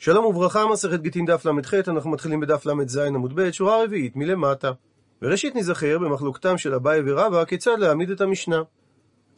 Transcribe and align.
שלום 0.00 0.24
וברכה, 0.24 0.66
מסכת 0.66 1.00
גיטין 1.00 1.26
דף 1.26 1.46
ל"ח, 1.46 1.74
אנחנו 1.74 2.10
מתחילים 2.10 2.40
בדף 2.40 2.66
ל"ז 2.66 2.96
עמוד 2.96 3.32
ב', 3.34 3.50
שורה 3.50 3.82
רביעית 3.84 4.16
מלמטה. 4.16 4.72
וראשית 5.22 5.56
נזכר 5.56 5.98
במחלוקתם 5.98 6.58
של 6.58 6.74
אביי 6.74 7.00
ורבא 7.06 7.44
כיצד 7.44 7.78
להעמיד 7.78 8.10
את 8.10 8.20
המשנה. 8.20 8.62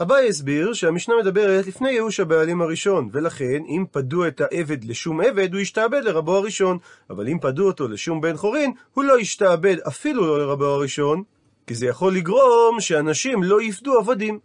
אביי 0.03 0.29
הסביר 0.29 0.73
שהמשנה 0.73 1.15
מדברת 1.21 1.67
לפני 1.67 1.91
ייאוש 1.91 2.21
הבעלים 2.21 2.63
הראשון, 2.63 3.09
ולכן 3.13 3.63
אם 3.69 3.85
פדו 3.91 4.27
את 4.27 4.41
העבד 4.41 4.85
לשום 4.85 5.21
עבד, 5.21 5.53
הוא 5.53 5.61
ישתעבד 5.61 6.01
לרבו 6.05 6.37
הראשון, 6.37 6.79
אבל 7.11 7.29
אם 7.29 7.39
פדו 7.41 7.67
אותו 7.67 7.89
לשום 7.89 8.21
בן 8.21 8.37
חורין, 8.37 8.73
הוא 8.95 9.05
לא 9.05 9.21
ישתעבד 9.21 9.77
אפילו 9.89 10.27
לא 10.27 10.39
לרבו 10.39 10.67
הראשון, 10.67 11.23
כי 11.67 11.75
זה 11.75 11.87
יכול 11.87 12.15
לגרום 12.15 12.81
שאנשים 12.81 13.43
לא 13.43 13.63
יפדו 13.63 13.99
עבדים. 13.99 14.39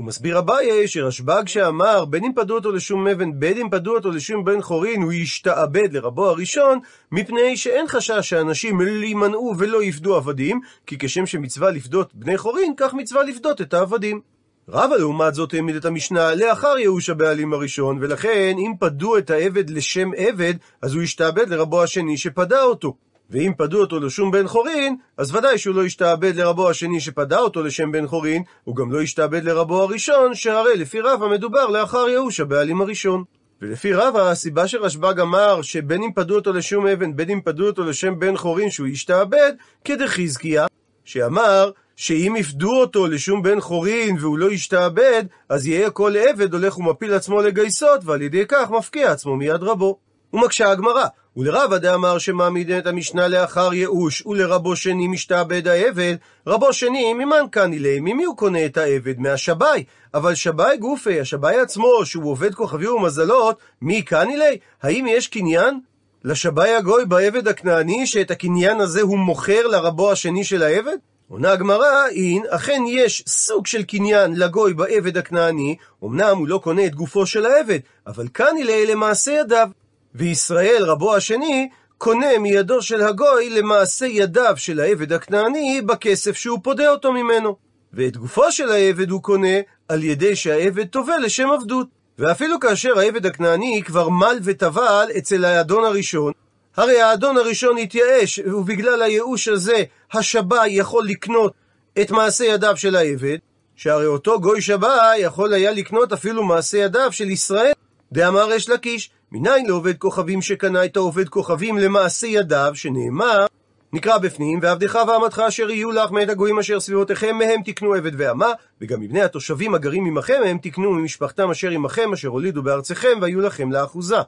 הוא 0.00 0.06
מסביר 0.06 0.38
אביי 0.38 0.88
שרשב"ג 0.88 1.42
שאמר 1.46 2.04
בין 2.04 2.24
אם 2.24 2.32
פדו 2.36 2.54
אותו 2.54 2.72
לשום 2.72 3.08
אבן 3.08 3.40
בין 3.40 3.58
אם 3.58 3.70
פדו 3.70 3.94
אותו 3.94 4.10
לשום 4.10 4.44
בן 4.44 4.60
חורין 4.62 5.02
הוא 5.02 5.12
ישתעבד 5.12 5.92
לרבו 5.92 6.28
הראשון 6.28 6.78
מפני 7.12 7.56
שאין 7.56 7.88
חשש 7.88 8.28
שאנשים 8.28 8.80
יימנעו 8.80 9.54
ולא 9.58 9.82
יפדו 9.82 10.16
עבדים 10.16 10.60
כי 10.86 10.96
כשם 10.98 11.26
שמצווה 11.26 11.70
לפדות 11.70 12.14
בני 12.14 12.38
חורין 12.38 12.74
כך 12.76 12.94
מצווה 12.94 13.22
לפדות 13.22 13.60
את 13.60 13.74
העבדים. 13.74 14.20
רבא 14.68 14.96
לעומת 14.96 15.34
זאת 15.34 15.54
העמיד 15.54 15.76
את 15.76 15.84
המשנה 15.84 16.34
לאחר 16.34 16.78
ייאוש 16.78 17.10
הבעלים 17.10 17.52
הראשון 17.52 17.98
ולכן 18.00 18.54
אם 18.58 18.72
פדו 18.80 19.18
את 19.18 19.30
העבד 19.30 19.70
לשם 19.70 20.10
עבד 20.16 20.54
אז 20.82 20.94
הוא 20.94 21.02
ישתעבד 21.02 21.48
לרבו 21.48 21.82
השני 21.82 22.16
שפדה 22.16 22.62
אותו 22.62 22.94
ואם 23.30 23.52
פדו 23.56 23.80
אותו 23.80 24.00
לשום 24.00 24.30
בן 24.30 24.46
חורין, 24.46 24.96
אז 25.16 25.34
ודאי 25.34 25.58
שהוא 25.58 25.74
לא 25.74 25.84
ישתעבד 25.84 26.36
לרבו 26.36 26.70
השני 26.70 27.00
שפדה 27.00 27.38
אותו 27.38 27.62
לשם 27.62 27.92
בן 27.92 28.06
חורין, 28.06 28.42
הוא 28.64 28.76
גם 28.76 28.92
לא 28.92 29.02
ישתעבד 29.02 29.44
לרבו 29.44 29.82
הראשון, 29.82 30.34
שהרי 30.34 30.76
לפי 30.76 31.00
רבא 31.00 31.26
מדובר 31.28 31.66
לאחר 31.66 32.08
ייאוש 32.08 32.40
הבעלים 32.40 32.80
הראשון. 32.80 33.24
ולפי 33.62 33.92
רבא, 33.92 34.30
הסיבה 34.30 34.68
שרשב"ג 34.68 35.20
אמר 35.20 35.62
שבין 35.62 36.02
אם 36.02 36.12
פדו 36.14 36.34
אותו 36.34 36.52
לשום 36.52 36.86
אבן, 36.86 37.16
בין 37.16 37.30
אם 37.30 37.40
פדו 37.44 37.66
אותו 37.66 37.84
לשם 37.84 38.18
בן 38.18 38.36
חורין 38.36 38.70
שהוא 38.70 38.86
ישתעבד, 38.86 39.52
כדחזקיה, 39.84 40.66
שאמר 41.04 41.70
שאם 41.96 42.34
יפדו 42.38 42.80
אותו 42.80 43.06
לשום 43.06 43.42
בן 43.42 43.60
חורין 43.60 44.16
והוא 44.20 44.38
לא 44.38 44.52
ישתעבד, 44.52 45.24
אז 45.48 45.66
יהיה 45.66 45.90
כל 45.90 46.16
עבד 46.16 46.54
הולך 46.54 46.78
ומפיל 46.78 47.14
עצמו 47.14 47.42
לגייסות, 47.42 48.00
ועל 48.04 48.22
ידי 48.22 48.44
כך 48.48 48.70
מפקיע 48.70 49.12
עצמו 49.12 49.36
מיד 49.36 49.62
רבו. 49.62 50.09
ומקשה 50.32 50.70
הגמרא, 50.70 51.04
ולרבא 51.36 51.78
דאמר 51.78 52.18
שמעמיד 52.18 52.70
את 52.70 52.86
המשנה 52.86 53.28
לאחר 53.28 53.74
ייאוש, 53.74 54.26
ולרבו 54.26 54.76
שני 54.76 55.08
משתעבד 55.08 55.68
העבד, 55.68 56.14
רבו 56.46 56.72
שני 56.72 57.14
ממן 57.14 57.44
קנילי, 57.50 58.00
ממי 58.00 58.24
הוא 58.24 58.36
קונה 58.36 58.64
את 58.66 58.76
העבד? 58.76 59.18
מהשבאי. 59.18 59.84
אבל 60.14 60.34
שבאי 60.34 60.76
גופי, 60.76 61.20
השבאי 61.20 61.60
עצמו, 61.60 62.04
שהוא 62.04 62.30
עובד 62.30 62.54
כוכבי 62.54 62.88
ומזלות, 62.88 63.56
מי 63.82 64.02
קנילי? 64.02 64.58
האם 64.82 65.06
יש 65.08 65.28
קניין? 65.28 65.80
לשבאי 66.24 66.74
הגוי 66.74 67.04
בעבד 67.04 67.48
הכנעני, 67.48 68.06
שאת 68.06 68.30
הקניין 68.30 68.80
הזה 68.80 69.02
הוא 69.02 69.18
מוכר 69.18 69.66
לרבו 69.66 70.12
השני 70.12 70.44
של 70.44 70.62
העבד? 70.62 70.96
עונה 71.28 71.52
הגמרא, 71.52 72.08
אין, 72.08 72.42
אכן 72.48 72.82
יש 72.88 73.24
סוג 73.26 73.66
של 73.66 73.82
קניין 73.82 74.34
לגוי 74.34 74.74
בעבד 74.74 75.16
הכנעני, 75.16 75.76
אמנם 76.04 76.36
הוא 76.38 76.48
לא 76.48 76.60
קונה 76.62 76.86
את 76.86 76.94
גופו 76.94 77.26
של 77.26 77.46
העבד, 77.46 77.78
אבל 78.06 78.28
קנילי 78.28 78.86
למעשה 78.86 79.32
ידיו. 79.32 79.68
וישראל 80.14 80.82
רבו 80.84 81.16
השני 81.16 81.68
קונה 81.98 82.38
מידו 82.38 82.82
של 82.82 83.02
הגוי 83.02 83.50
למעשה 83.50 84.06
ידיו 84.06 84.54
של 84.56 84.80
העבד 84.80 85.12
הכנעני 85.12 85.80
בכסף 85.86 86.36
שהוא 86.36 86.58
פודה 86.62 86.90
אותו 86.90 87.12
ממנו. 87.12 87.56
ואת 87.92 88.16
גופו 88.16 88.52
של 88.52 88.72
העבד 88.72 89.10
הוא 89.10 89.22
קונה 89.22 89.58
על 89.88 90.04
ידי 90.04 90.36
שהעבד 90.36 90.86
טובל 90.86 91.18
לשם 91.24 91.50
עבדות. 91.50 91.86
ואפילו 92.18 92.60
כאשר 92.60 92.98
העבד 92.98 93.26
הכנעני 93.26 93.82
כבר 93.86 94.08
מל 94.08 94.38
וטבל 94.42 95.08
אצל 95.18 95.44
האדון 95.44 95.84
הראשון, 95.84 96.32
הרי 96.76 97.00
האדון 97.00 97.36
הראשון 97.36 97.78
התייאש, 97.78 98.38
ובגלל 98.38 99.02
הייאוש 99.02 99.48
הזה 99.48 99.82
השבאי 100.12 100.68
יכול 100.70 101.06
לקנות 101.06 101.52
את 102.00 102.10
מעשה 102.10 102.44
ידיו 102.44 102.76
של 102.76 102.96
העבד, 102.96 103.38
שהרי 103.76 104.06
אותו 104.06 104.40
גוי 104.40 104.60
שבאי 104.60 105.18
יכול 105.18 105.52
היה 105.52 105.70
לקנות 105.70 106.12
אפילו 106.12 106.44
מעשה 106.44 106.78
ידיו 106.78 107.12
של 107.12 107.30
ישראל, 107.30 107.72
דאמר 108.12 108.56
אש 108.56 108.68
לקיש, 108.68 109.10
מניין 109.32 109.66
לעובד 109.66 109.98
כוכבים 109.98 110.42
שקנה 110.42 110.84
את 110.84 110.96
העובד 110.96 111.28
כוכבים 111.28 111.78
למעשה 111.78 112.26
ידיו, 112.26 112.72
שנאמר, 112.74 113.46
נקרא 113.92 114.18
בפנים, 114.18 114.58
ועבדך 114.62 114.98
ועמתך 115.08 115.42
אשר 115.48 115.70
יהיו 115.70 115.90
לך 115.90 116.10
מאת 116.10 116.28
הגויים 116.28 116.58
אשר 116.58 116.80
סביבותיכם, 116.80 117.36
מהם 117.38 117.62
תקנו 117.64 117.94
עבד 117.94 118.10
ואמה, 118.16 118.52
וגם 118.80 119.00
מבני 119.00 119.22
התושבים 119.22 119.74
הגרים 119.74 120.06
עמכם, 120.06 120.40
מהם 120.44 120.58
תקנו 120.58 120.92
ממשפחתם 120.92 121.50
אשר 121.50 121.70
עמכם, 121.70 122.12
אשר 122.12 122.28
הולידו 122.28 122.62
בארציכם, 122.62 123.18
והיו 123.20 123.40
לכם 123.40 123.72
לאחוזה. 123.72 124.20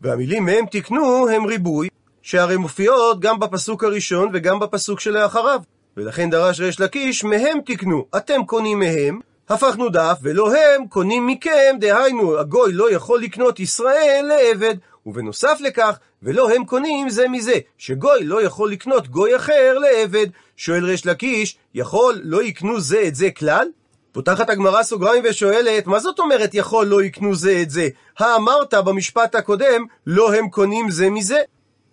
והמילים 0.00 0.44
מהם 0.44 0.64
תקנו 0.70 1.28
הם 1.28 1.44
ריבוי, 1.44 1.88
שהרי 2.22 2.56
מופיעות 2.56 3.20
גם 3.20 3.40
בפסוק 3.40 3.84
הראשון 3.84 4.30
וגם 4.32 4.60
בפסוק 4.60 5.00
שלאחריו. 5.00 5.60
ולכן 5.96 6.30
דרש 6.30 6.60
ריש 6.60 6.80
לקיש, 6.80 7.24
מהם 7.24 7.58
תקנו, 7.64 8.06
אתם 8.16 8.44
קונים 8.46 8.78
מהם, 8.78 9.20
הפכנו 9.52 9.88
דף, 9.88 10.18
ולא 10.22 10.52
הם 10.56 10.86
קונים 10.86 11.26
מכם, 11.26 11.76
דהיינו, 11.80 12.38
הגוי 12.38 12.72
לא 12.72 12.92
יכול 12.92 13.22
לקנות 13.22 13.60
ישראל 13.60 14.24
לעבד. 14.28 14.74
ובנוסף 15.06 15.58
לכך, 15.60 15.98
ולא 16.22 16.50
הם 16.50 16.64
קונים 16.64 17.10
זה 17.10 17.28
מזה, 17.28 17.58
שגוי 17.78 18.24
לא 18.24 18.42
יכול 18.42 18.72
לקנות 18.72 19.08
גוי 19.08 19.36
אחר 19.36 19.78
לעבד. 19.78 20.26
שואל 20.56 20.84
ריש 20.84 21.06
לקיש, 21.06 21.56
יכול 21.74 22.20
לא 22.24 22.42
יקנו 22.42 22.80
זה 22.80 23.02
את 23.06 23.14
זה 23.14 23.30
כלל? 23.30 23.66
פותחת 24.12 24.50
הגמרא 24.50 24.82
סוגריים 24.82 25.24
ושואלת, 25.28 25.86
מה 25.86 26.00
זאת 26.00 26.18
אומרת 26.18 26.54
יכול 26.54 26.86
לא 26.86 27.02
יקנו 27.02 27.34
זה 27.34 27.58
את 27.62 27.70
זה? 27.70 27.88
האמרת 28.18 28.74
במשפט 28.74 29.34
הקודם, 29.34 29.84
לא 30.06 30.34
הם 30.34 30.48
קונים 30.48 30.90
זה 30.90 31.10
מזה? 31.10 31.38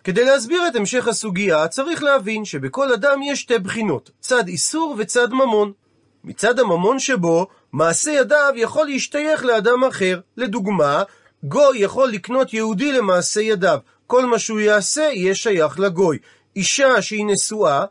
כדי 0.04 0.24
להסביר 0.24 0.68
את 0.68 0.76
המשך 0.76 1.08
הסוגיה, 1.08 1.68
צריך 1.68 2.02
להבין 2.02 2.44
שבכל 2.44 2.92
אדם 2.92 3.22
יש 3.22 3.40
שתי 3.40 3.58
בחינות, 3.58 4.10
צד 4.20 4.48
איסור 4.48 4.94
וצד 4.98 5.32
ממון. 5.32 5.72
מצד 6.24 6.58
הממון 6.58 6.98
שבו, 6.98 7.46
מעשה 7.72 8.10
ידיו 8.10 8.52
יכול 8.56 8.86
להשתייך 8.86 9.44
לאדם 9.44 9.84
אחר. 9.84 10.20
לדוגמה, 10.36 11.02
גוי 11.44 11.78
יכול 11.78 12.08
לקנות 12.08 12.54
יהודי 12.54 12.92
למעשה 12.92 13.40
ידיו. 13.40 13.78
כל 14.06 14.26
מה 14.26 14.38
שהוא 14.38 14.60
יעשה 14.60 15.02
יהיה 15.02 15.34
שייך 15.34 15.80
לגוי. 15.80 16.18
אישה 16.56 17.02
שהיא 17.02 17.26
נשואה, 17.26 17.84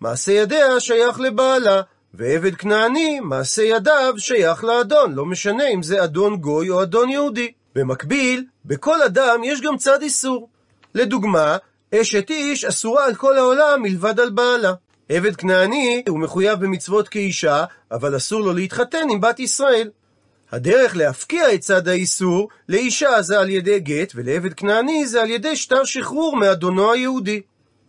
מעשה 0.00 0.32
ידיה 0.32 0.80
שייך 0.80 1.20
לבעלה. 1.20 1.82
ועבד 2.14 2.54
כנעני, 2.54 3.20
מעשה 3.20 3.62
ידיו 3.62 4.14
שייך 4.18 4.64
לאדון, 4.64 5.14
לא 5.14 5.26
משנה 5.26 5.68
אם 5.68 5.82
זה 5.82 6.04
אדון 6.04 6.36
גוי 6.36 6.70
או 6.70 6.82
אדון 6.82 7.08
יהודי. 7.08 7.52
במקביל, 7.74 8.44
בכל 8.64 9.02
אדם 9.02 9.44
יש 9.44 9.60
גם 9.60 9.76
צד 9.76 10.02
איסור. 10.02 10.48
לדוגמה, 10.94 11.56
אשת 11.94 12.30
איש 12.30 12.64
אסורה 12.64 13.04
על 13.04 13.14
כל 13.14 13.38
העולם 13.38 13.82
מלבד 13.82 14.20
על 14.20 14.30
בעלה. 14.30 14.72
עבד 15.08 15.36
כנעני 15.36 16.02
הוא 16.08 16.18
מחויב 16.18 16.60
במצוות 16.60 17.08
כאישה, 17.08 17.64
אבל 17.92 18.16
אסור 18.16 18.40
לו 18.40 18.52
להתחתן 18.52 19.06
עם 19.10 19.20
בת 19.20 19.40
ישראל. 19.40 19.90
הדרך 20.52 20.96
להפקיע 20.96 21.54
את 21.54 21.60
צד 21.60 21.88
האיסור 21.88 22.48
לאישה 22.68 23.22
זה 23.22 23.40
על 23.40 23.50
ידי 23.50 23.80
גט, 23.80 24.12
ולעבד 24.14 24.54
כנעני 24.54 25.06
זה 25.06 25.22
על 25.22 25.30
ידי 25.30 25.56
שטר 25.56 25.84
שחרור 25.84 26.36
מאדונו 26.36 26.92
היהודי. 26.92 27.40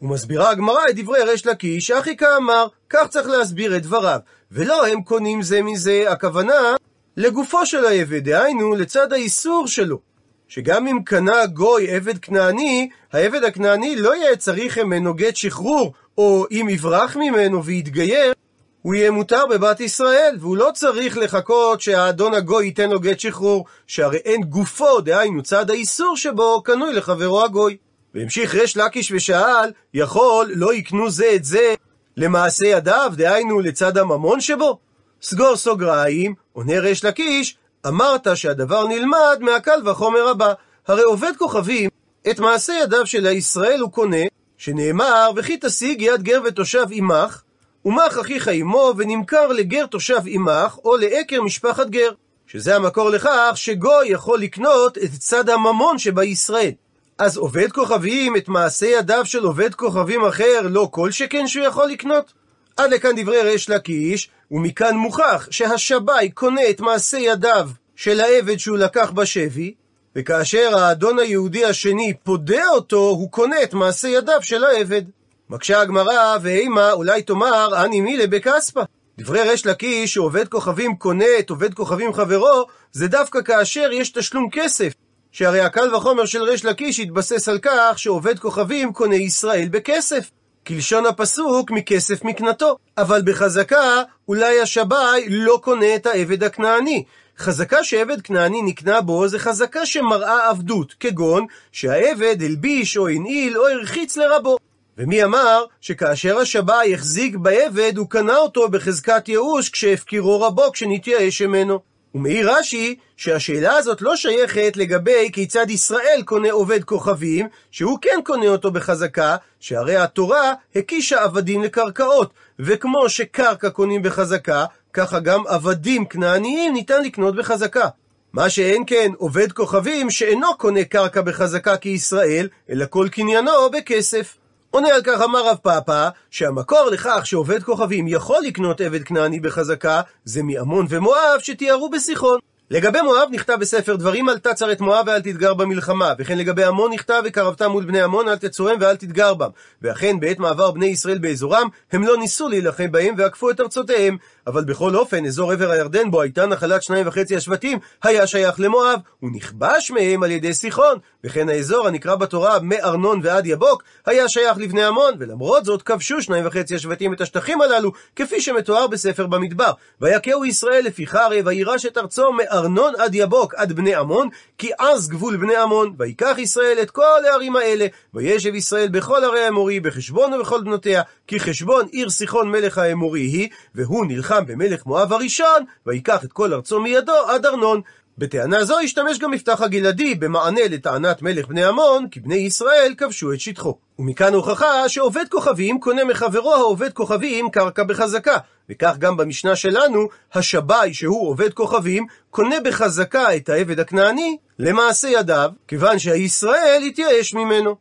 ומסבירה 0.01 0.49
הגמרא 0.49 0.79
את 0.89 0.95
דברי 0.95 1.23
ריש 1.23 1.45
לקיש, 1.45 1.91
אחי 1.91 2.17
כאמר, 2.17 2.67
כך 2.89 3.07
צריך 3.09 3.27
להסביר 3.27 3.77
את 3.77 3.83
דבריו. 3.83 4.19
ולא 4.51 4.87
הם 4.87 5.01
קונים 5.01 5.41
זה 5.41 5.61
מזה, 5.61 6.05
הכוונה 6.11 6.75
לגופו 7.17 7.65
של 7.65 7.85
העבד, 7.85 8.23
דהיינו 8.29 8.75
לצד 8.75 9.13
האיסור 9.13 9.67
שלו. 9.67 9.99
שגם 10.47 10.87
אם 10.87 11.03
קנה 11.03 11.45
גוי 11.45 11.91
עבד 11.91 12.17
כנעני, 12.17 12.89
העבד 13.13 13.43
הכנעני 13.43 13.95
לא 13.95 14.15
יהיה 14.15 14.35
צריך 14.35 14.77
ממנו 14.77 15.13
גט 15.13 15.35
שחרור, 15.35 15.93
או 16.17 16.45
אם 16.51 16.67
יברח 16.69 17.15
ממנו 17.15 17.63
ויתגייר, 17.63 18.33
הוא 18.81 18.95
יהיה 18.95 19.11
מותר 19.11 19.45
בבת 19.49 19.79
ישראל, 19.79 20.37
והוא 20.39 20.57
לא 20.57 20.71
צריך 20.73 21.17
לחכות 21.17 21.81
שהאדון 21.81 22.33
הגוי 22.33 22.65
ייתן 22.65 22.89
לו 22.89 22.99
גט 22.99 23.19
שחרור, 23.19 23.65
שהרי 23.87 24.17
אין 24.17 24.43
גופו, 24.43 25.01
דהיינו 25.01 25.43
צד 25.43 25.69
האיסור 25.69 26.17
שבו, 26.17 26.61
קנוי 26.63 26.93
לחברו 26.93 27.43
הגוי. 27.43 27.77
והמשיך 28.13 28.55
ריש 28.55 28.77
לקיש 28.77 29.11
ושאל, 29.11 29.71
יכול 29.93 30.51
לא 30.55 30.73
יקנו 30.73 31.09
זה 31.09 31.31
את 31.35 31.45
זה 31.45 31.73
למעשה 32.17 32.67
ידיו, 32.67 33.13
דהיינו 33.15 33.59
לצד 33.59 33.97
הממון 33.97 34.41
שבו? 34.41 34.77
סגור 35.21 35.55
סוגריים, 35.55 36.33
עונה 36.53 36.79
ריש 36.79 37.05
לקיש, 37.05 37.57
אמרת 37.87 38.27
שהדבר 38.35 38.87
נלמד 38.87 39.37
מהקל 39.41 39.89
וחומר 39.89 40.27
הבא. 40.27 40.53
הרי 40.87 41.03
עובד 41.03 41.31
כוכבים, 41.37 41.89
את 42.31 42.39
מעשה 42.39 42.73
ידיו 42.83 43.05
של 43.05 43.27
הישראל 43.27 43.79
הוא 43.79 43.91
קונה, 43.91 44.23
שנאמר, 44.57 45.31
וכי 45.35 45.57
תשיג 45.61 46.01
יד 46.01 46.23
גר 46.23 46.41
ותושב 46.45 46.85
עמך, 46.91 47.41
ומך 47.85 48.17
אחיך 48.21 48.47
עמו, 48.47 48.93
ונמכר 48.97 49.47
לגר 49.47 49.85
תושב 49.85 50.21
עמך, 50.25 50.77
או 50.85 50.97
לעקר 50.97 51.41
משפחת 51.41 51.89
גר. 51.89 52.11
שזה 52.47 52.75
המקור 52.75 53.09
לכך 53.09 53.51
שגוי 53.55 54.07
יכול 54.07 54.39
לקנות 54.39 54.97
את 54.97 55.09
צד 55.19 55.49
הממון 55.49 55.97
שבישראל. 55.97 56.71
אז 57.17 57.37
עובד 57.37 57.71
כוכבים 57.71 58.35
את 58.35 58.47
מעשה 58.47 58.85
ידיו 58.85 59.25
של 59.25 59.43
עובד 59.43 59.75
כוכבים 59.75 60.25
אחר, 60.25 60.61
לא 60.63 60.87
כל 60.91 61.11
שכן 61.11 61.47
שהוא 61.47 61.65
יכול 61.65 61.87
לקנות? 61.87 62.33
עד 62.77 62.93
לכאן 62.93 63.11
דברי 63.15 63.41
ריש 63.41 63.69
לקיש, 63.69 64.29
ומכאן 64.51 64.95
מוכח 64.95 65.47
שהשבאי 65.51 66.29
קונה 66.29 66.69
את 66.69 66.81
מעשה 66.81 67.17
ידיו 67.17 67.69
של 67.95 68.19
העבד 68.19 68.57
שהוא 68.57 68.77
לקח 68.77 69.11
בשבי, 69.11 69.73
וכאשר 70.15 70.77
האדון 70.77 71.19
היהודי 71.19 71.65
השני 71.65 72.13
פודה 72.23 72.67
אותו, 72.67 72.97
הוא 72.97 73.31
קונה 73.31 73.63
את 73.63 73.73
מעשה 73.73 74.07
ידיו 74.07 74.41
של 74.41 74.63
העבד. 74.63 75.01
מקשה 75.49 75.81
הגמרא, 75.81 76.37
ואימה, 76.41 76.91
אולי 76.91 77.21
תאמר, 77.21 77.85
אני 77.85 78.01
מילה 78.01 78.27
בכספא. 78.27 78.83
דברי 79.17 79.49
ריש 79.49 79.65
לקיש 79.65 80.13
שעובד 80.13 80.47
כוכבים 80.47 80.95
קונה 80.95 81.25
את 81.39 81.49
עובד 81.49 81.73
כוכבים 81.73 82.13
חברו, 82.13 82.65
זה 82.91 83.07
דווקא 83.07 83.41
כאשר 83.41 83.89
יש 83.91 84.09
תשלום 84.09 84.49
כסף. 84.51 84.93
שהרי 85.31 85.61
הקל 85.61 85.95
וחומר 85.95 86.25
של 86.25 86.43
ריש 86.43 86.65
לקיש 86.65 86.99
התבסס 86.99 87.49
על 87.49 87.59
כך 87.61 87.93
שעובד 87.99 88.39
כוכבים 88.39 88.93
קונה 88.93 89.15
ישראל 89.15 89.67
בכסף. 89.71 90.31
כלשון 90.67 91.05
הפסוק 91.05 91.71
מכסף 91.71 92.23
מקנתו. 92.23 92.77
אבל 92.97 93.21
בחזקה, 93.25 94.01
אולי 94.27 94.61
השבאי 94.61 95.25
לא 95.29 95.59
קונה 95.63 95.95
את 95.95 96.05
העבד 96.05 96.43
הכנעני. 96.43 97.03
חזקה 97.37 97.83
שעבד 97.83 98.21
כנעני 98.21 98.61
נקנה 98.61 99.01
בו 99.01 99.27
זה 99.27 99.39
חזקה 99.39 99.85
שמראה 99.85 100.49
עבדות, 100.49 100.95
כגון 100.99 101.45
שהעבד 101.71 102.35
הלביש 102.41 102.97
או 102.97 103.07
הנעיל 103.07 103.57
או 103.57 103.67
הרחיץ 103.67 104.17
לרבו. 104.17 104.57
ומי 104.97 105.23
אמר 105.23 105.65
שכאשר 105.81 106.37
השבאי 106.37 106.93
החזיק 106.93 107.35
בעבד, 107.35 107.97
הוא 107.97 108.09
קנה 108.09 108.37
אותו 108.37 108.69
בחזקת 108.69 109.29
ייאוש 109.29 109.69
כשהפקירו 109.69 110.41
רבו 110.41 110.71
כשנתייאש 110.71 111.41
ממנו. 111.41 111.79
ומעיר 112.15 112.51
רש"י 112.51 112.95
שהשאלה 113.17 113.75
הזאת 113.75 114.01
לא 114.01 114.15
שייכת 114.15 114.77
לגבי 114.77 115.29
כיצד 115.33 115.69
ישראל 115.69 116.21
קונה 116.25 116.51
עובד 116.51 116.83
כוכבים, 116.83 117.47
שהוא 117.71 117.99
כן 118.01 118.19
קונה 118.23 118.47
אותו 118.47 118.71
בחזקה, 118.71 119.35
שהרי 119.59 119.95
התורה 119.95 120.53
הקישה 120.75 121.23
עבדים 121.23 121.63
לקרקעות, 121.63 122.33
וכמו 122.59 123.09
שקרקע 123.09 123.69
קונים 123.69 124.03
בחזקה, 124.03 124.65
ככה 124.95 125.19
גם 125.19 125.43
עבדים 125.47 126.05
כנעניים 126.05 126.73
ניתן 126.73 127.03
לקנות 127.03 127.35
בחזקה. 127.35 127.87
מה 128.33 128.49
שאין 128.49 128.83
כן 128.87 129.11
עובד 129.17 129.51
כוכבים 129.51 130.09
שאינו 130.09 130.57
קונה 130.57 130.83
קרקע 130.83 131.21
בחזקה 131.21 131.77
כישראל, 131.77 132.47
אלא 132.69 132.85
כל 132.89 133.07
קניינו 133.11 133.69
בכסף. 133.73 134.37
עונה 134.71 134.87
על 134.87 135.01
כך 135.03 135.21
אמר 135.21 135.49
רב 135.49 135.57
פאפא, 135.61 136.09
שהמקור 136.31 136.89
לכך 136.91 137.25
שעובד 137.25 137.63
כוכבים 137.63 138.07
יכול 138.07 138.37
לקנות 138.43 138.81
עבד 138.81 139.03
כנעני 139.03 139.39
בחזקה, 139.39 140.01
זה 140.25 140.43
מעמון 140.43 140.85
ומואב 140.89 141.39
שתיארו 141.39 141.89
בשיחון. 141.89 142.39
לגבי 142.71 143.01
מואב 143.01 143.29
נכתב 143.31 143.57
בספר 143.59 143.95
דברים 143.95 144.29
אל 144.29 144.37
תצר 144.37 144.71
את 144.71 144.81
מואב 144.81 145.03
ואל 145.07 145.21
תתגר 145.21 145.53
במלחמה, 145.53 146.13
וכן 146.19 146.37
לגבי 146.37 146.63
עמון 146.63 146.93
נכתב 146.93 147.21
וקרבת 147.25 147.61
מול 147.61 147.85
בני 147.85 148.01
עמון 148.01 148.29
אל 148.29 148.35
תצורם 148.35 148.77
ואל 148.79 148.95
תתגר 148.95 149.33
בם. 149.33 149.49
ואכן 149.81 150.19
בעת 150.19 150.39
מעבר 150.39 150.71
בני 150.71 150.85
ישראל 150.85 151.17
באזורם, 151.17 151.67
הם 151.91 152.03
לא 152.03 152.17
ניסו 152.17 152.47
להילחם 152.47 152.91
בהם 152.91 153.15
ועקפו 153.17 153.49
את 153.49 153.59
ארצותיהם. 153.59 154.17
אבל 154.47 154.63
בכל 154.63 154.95
אופן, 154.95 155.25
אזור 155.25 155.51
עבר 155.51 155.71
הירדן 155.71 156.11
בו 156.11 156.21
הייתה 156.21 156.45
נחלת 156.45 156.83
שניים 156.83 157.07
וחצי 157.07 157.35
השבטים, 157.35 157.79
היה 158.03 158.27
שייך 158.27 158.59
למואב, 158.59 158.99
הוא 159.19 159.29
נכבש 159.33 159.91
מהם 159.91 160.23
על 160.23 160.31
ידי 160.31 160.53
סיחון, 160.53 160.97
וכן 161.23 161.49
האזור 161.49 161.87
הנקרא 161.87 162.15
בתורה 162.15 162.59
מארנון 162.61 163.19
ועד 163.23 163.45
יבוק, 163.45 163.83
היה 164.05 164.29
שייך 164.29 164.57
לבני 164.57 164.83
עמון, 164.83 165.13
ולמרות 165.19 165.65
זאת 165.65 165.81
כבשו 165.81 166.21
שניים 166.21 166.47
וחצי 166.47 166.75
השבטים 166.75 167.13
את 167.13 167.21
השטחים 167.21 167.61
הללו, 167.61 167.91
כפי 168.15 168.41
שמתואר 168.41 168.87
בספר 168.87 169.27
במדבר. 169.27 169.71
ויכהו 170.01 170.45
ישראל 170.45 170.85
לפי 170.85 171.07
חרב, 171.07 171.45
וירש 171.45 171.85
את 171.85 171.97
ארצו 171.97 172.31
מארנון 172.31 172.93
עד 172.97 173.15
יבוק 173.15 173.53
עד 173.55 173.71
בני 173.71 173.95
עמון, 173.95 174.29
כי 174.57 174.71
אז 174.79 175.07
גבול 175.07 175.37
בני 175.37 175.55
עמון, 175.55 175.95
ויקח 175.99 176.35
ישראל 176.37 176.77
את 176.81 176.91
כל 176.91 177.25
הערים 177.25 177.55
האלה, 177.55 177.87
וישב 178.13 178.55
ישראל 178.55 178.87
בכל 178.87 179.23
ערי 179.23 179.39
האמורי, 179.39 179.79
בחשבון 179.79 180.33
ובכל 180.33 180.61
בנותיה, 180.61 181.01
כי 181.27 181.39
חשבון 181.39 181.85
עיר 181.91 182.09
סיחון 182.09 182.51
מלך 182.51 182.77
האמורי 182.77 183.21
היא, 183.21 183.49
והוא 183.75 184.05
נלחם 184.05 184.34
נלחם 184.39 184.45
במלך 184.45 184.85
מואב 184.85 185.13
הראשון, 185.13 185.65
ויקח 185.85 186.23
את 186.25 186.33
כל 186.33 186.53
ארצו 186.53 186.79
מידו 186.79 187.13
עד 187.27 187.45
ארנון. 187.45 187.81
בטענה 188.17 188.63
זו 188.63 188.79
השתמש 188.79 189.19
גם 189.19 189.31
מפתח 189.31 189.61
הגלעדי 189.61 190.15
במענה 190.15 190.61
לטענת 190.69 191.21
מלך 191.21 191.47
בני 191.47 191.65
עמון, 191.65 192.07
כי 192.11 192.19
בני 192.19 192.35
ישראל 192.35 192.93
כבשו 192.97 193.33
את 193.33 193.39
שטחו. 193.39 193.77
ומכאן 193.99 194.33
הוכחה 194.33 194.89
שעובד 194.89 195.25
כוכבים 195.29 195.79
קונה 195.79 196.03
מחברו 196.03 196.53
העובד 196.53 196.93
כוכבים 196.93 197.49
קרקע 197.49 197.83
בחזקה. 197.83 198.37
וכך 198.69 198.95
גם 198.99 199.17
במשנה 199.17 199.55
שלנו, 199.55 200.07
השבאי 200.33 200.93
שהוא 200.93 201.29
עובד 201.29 201.53
כוכבים, 201.53 202.05
קונה 202.29 202.55
בחזקה 202.65 203.35
את 203.35 203.49
העבד 203.49 203.79
הכנעני 203.79 204.37
למעשה 204.59 205.07
ידיו, 205.07 205.51
כיוון 205.67 205.99
שהישראל 205.99 206.83
התייאש 206.87 207.33
ממנו. 207.33 207.75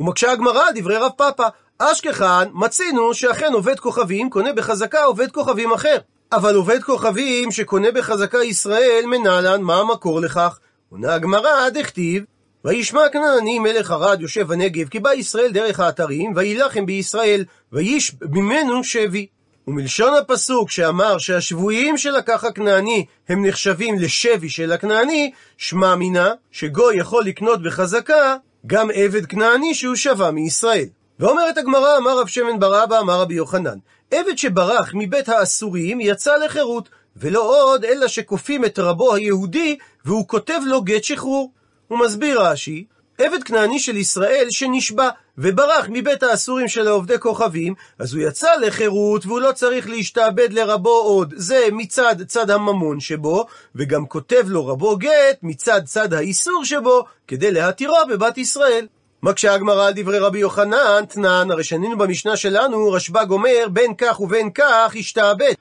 ומקשה 0.00 0.32
הגמרא 0.32 0.62
דברי 0.74 0.96
רב 0.96 1.12
פאפא, 1.16 1.48
אשכחן 1.78 2.48
מצינו 2.52 3.14
שאכן 3.14 3.52
עובד 3.52 3.80
כוכבים 3.80 4.30
קונה 4.30 4.52
בחזקה 4.52 5.04
עובד 5.04 5.32
כוכבים 5.32 5.72
אחר. 5.72 5.96
אבל 6.32 6.54
עובד 6.54 6.82
כוכבים 6.82 7.50
שקונה 7.50 7.90
בחזקה 7.90 8.38
ישראל 8.44 9.04
מנהלן, 9.06 9.62
מה 9.62 9.80
המקור 9.80 10.20
לכך? 10.20 10.58
עונה 10.90 11.14
הגמרא, 11.14 11.68
דכתיב 11.68 12.24
וישמע 12.64 13.08
כנעני 13.12 13.58
מלך 13.58 13.90
ערד 13.90 14.20
יושב 14.20 14.46
בנגב, 14.46 14.88
כי 14.88 15.00
בא 15.00 15.12
ישראל 15.12 15.52
דרך 15.52 15.80
האתרים, 15.80 16.32
ויילחם 16.36 16.86
בישראל, 16.86 17.44
ויש 17.72 18.12
ממנו 18.30 18.84
שבי. 18.84 19.26
ומלשון 19.68 20.14
הפסוק 20.14 20.70
שאמר 20.70 21.18
שהשבויים 21.18 21.96
של 21.96 22.10
לקח 22.10 22.44
הכנעני 22.44 23.04
הם 23.28 23.46
נחשבים 23.46 23.98
לשבי 23.98 24.48
של 24.48 24.72
הכנעני, 24.72 25.30
שמע 25.56 25.94
מינה 25.94 26.32
שגוי 26.50 26.96
יכול 26.96 27.24
לקנות 27.24 27.62
בחזקה 27.62 28.36
גם 28.66 28.88
עבד 28.94 29.26
כנעני 29.26 29.74
שהוא 29.74 29.94
שבה 29.94 30.30
מישראל. 30.30 30.86
ואומרת 31.20 31.58
הגמרא, 31.58 31.96
אמר 31.96 32.18
רב 32.20 32.26
שמן 32.26 32.58
בר 32.58 32.84
אבא, 32.84 33.00
אמר 33.00 33.20
רבי 33.20 33.34
יוחנן, 33.34 33.78
עבד 34.10 34.38
שברח 34.38 34.90
מבית 34.94 35.28
האסורים 35.28 36.00
יצא 36.00 36.36
לחירות, 36.36 36.88
ולא 37.16 37.62
עוד 37.62 37.84
אלא 37.84 38.08
שכופים 38.08 38.64
את 38.64 38.78
רבו 38.78 39.14
היהודי, 39.14 39.78
והוא 40.04 40.28
כותב 40.28 40.60
לו 40.66 40.82
גט 40.82 41.04
שחרור. 41.04 41.52
הוא 41.88 41.98
מסביר 41.98 42.42
רש"י, 42.42 42.84
עבד 43.18 43.42
כנעני 43.42 43.80
של 43.80 43.96
ישראל 43.96 44.46
שנשבע 44.50 45.08
וברח 45.38 45.86
מבית 45.88 46.22
האסורים 46.22 46.68
של 46.68 46.88
העובדי 46.88 47.18
כוכבים, 47.18 47.74
אז 47.98 48.14
הוא 48.14 48.22
יצא 48.22 48.54
לחירות 48.60 49.26
והוא 49.26 49.40
לא 49.40 49.52
צריך 49.52 49.88
להשתעבד 49.88 50.52
לרבו 50.52 50.90
עוד. 50.90 51.34
זה 51.36 51.68
מצד 51.72 52.16
צד 52.26 52.50
הממון 52.50 53.00
שבו, 53.00 53.46
וגם 53.74 54.06
כותב 54.06 54.42
לו 54.46 54.66
רבו 54.66 54.96
גט 54.96 55.38
מצד 55.42 55.80
צד 55.84 56.14
האיסור 56.14 56.64
שבו, 56.64 57.04
כדי 57.28 57.50
להתירו 57.50 57.96
בבת 58.10 58.38
ישראל. 58.38 58.86
מקשה 59.22 59.54
הגמרא 59.54 59.86
על 59.86 59.92
דברי 59.96 60.18
רבי 60.18 60.38
יוחנן, 60.38 61.04
תנן, 61.08 61.50
הרי 61.50 61.64
שנינו 61.64 61.98
במשנה 61.98 62.36
שלנו, 62.36 62.92
רשב"ג 62.92 63.30
אומר, 63.30 63.66
בין 63.72 63.94
כך 63.98 64.20
ובין 64.20 64.50
כך 64.54 64.92
השתעבד. 64.98 65.52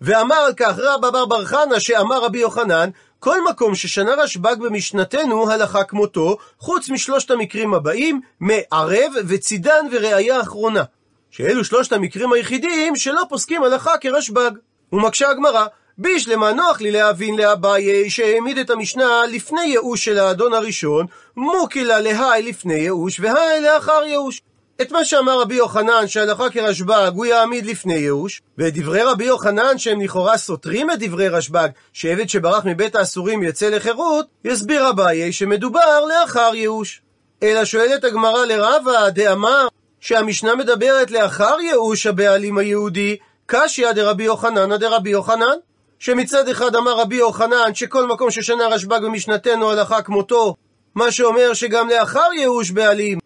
ואמר 0.00 0.36
על 0.36 0.52
כך 0.56 0.78
רבא 0.78 1.10
בר 1.10 1.26
בר 1.26 1.44
חנא, 1.44 1.78
שאמר 1.78 2.24
רבי 2.24 2.38
יוחנן, 2.38 2.90
כל 3.18 3.44
מקום 3.50 3.74
ששנה 3.74 4.14
רשב"ג 4.14 4.56
במשנתנו 4.60 5.50
הלכה 5.50 5.84
כמותו, 5.84 6.36
חוץ 6.58 6.90
משלושת 6.90 7.30
המקרים 7.30 7.74
הבאים, 7.74 8.20
מערב 8.40 9.12
וצידן 9.28 9.86
וראיה 9.92 10.40
אחרונה. 10.40 10.82
שאלו 11.30 11.64
שלושת 11.64 11.92
המקרים 11.92 12.32
היחידים 12.32 12.96
שלא 12.96 13.22
פוסקים 13.28 13.62
הלכה 13.62 13.98
כרשב"ג. 14.00 14.50
ומקשה 14.92 15.30
הגמרא, 15.30 15.66
בישלמה 15.98 16.52
נוח 16.52 16.80
לי 16.80 16.90
להבין 16.90 17.36
לאביי 17.36 18.10
שהעמיד 18.10 18.58
את 18.58 18.70
המשנה 18.70 19.22
לפני 19.32 19.64
ייאוש 19.64 20.04
של 20.04 20.18
האדון 20.18 20.52
הראשון, 20.52 21.06
מוקילה 21.36 22.00
להי 22.00 22.42
לפני 22.42 22.74
ייאוש 22.74 23.20
והי 23.20 23.60
לאחר 23.60 24.02
ייאוש. 24.06 24.42
את 24.82 24.92
מה 24.92 25.04
שאמר 25.04 25.40
רבי 25.40 25.54
יוחנן 25.54 26.06
שהלכה 26.06 26.50
כרשב"ג 26.50 27.10
הוא 27.14 27.26
יעמיד 27.26 27.66
לפני 27.66 27.94
ייאוש, 27.94 28.42
ואת 28.58 28.74
דברי 28.74 29.02
רבי 29.02 29.24
יוחנן 29.24 29.78
שהם 29.78 30.00
לכאורה 30.00 30.36
סותרים 30.36 30.90
את 30.90 30.98
דברי 30.98 31.28
רשב"ג, 31.28 31.68
שעבד 31.92 32.28
שברח 32.28 32.64
מבית 32.64 32.96
האסורים 32.96 33.42
יצא 33.42 33.68
לחירות, 33.68 34.26
יסביר 34.44 34.90
אביי 34.90 35.32
שמדובר 35.32 36.04
לאחר 36.04 36.50
ייאוש. 36.54 37.02
אלא 37.42 37.64
שואלת 37.64 38.04
הגמרא 38.04 38.44
לרבה 38.44 39.10
דאמר 39.10 39.68
שהמשנה 40.00 40.54
מדברת 40.54 41.10
לאחר 41.10 41.56
ייאוש 41.60 42.06
הבעלים 42.06 42.58
היהודי, 42.58 43.16
קשיא 43.46 43.92
דרבי 43.92 44.24
יוחנן 44.24 44.76
דרבי 44.76 45.10
יוחנן. 45.10 45.56
שמצד 45.98 46.48
אחד 46.48 46.76
אמר 46.76 47.00
רבי 47.00 47.16
יוחנן 47.16 47.74
שכל 47.74 48.06
מקום 48.06 48.30
ששנה 48.30 48.66
רשב"ג 48.66 49.00
במשנתנו 49.02 49.70
הלכה 49.70 50.02
כמותו, 50.02 50.54
מה 50.94 51.10
שאומר 51.10 51.54
שגם 51.54 51.88
לאחר 51.88 52.28
ייאוש 52.38 52.70
בעלים, 52.70 53.18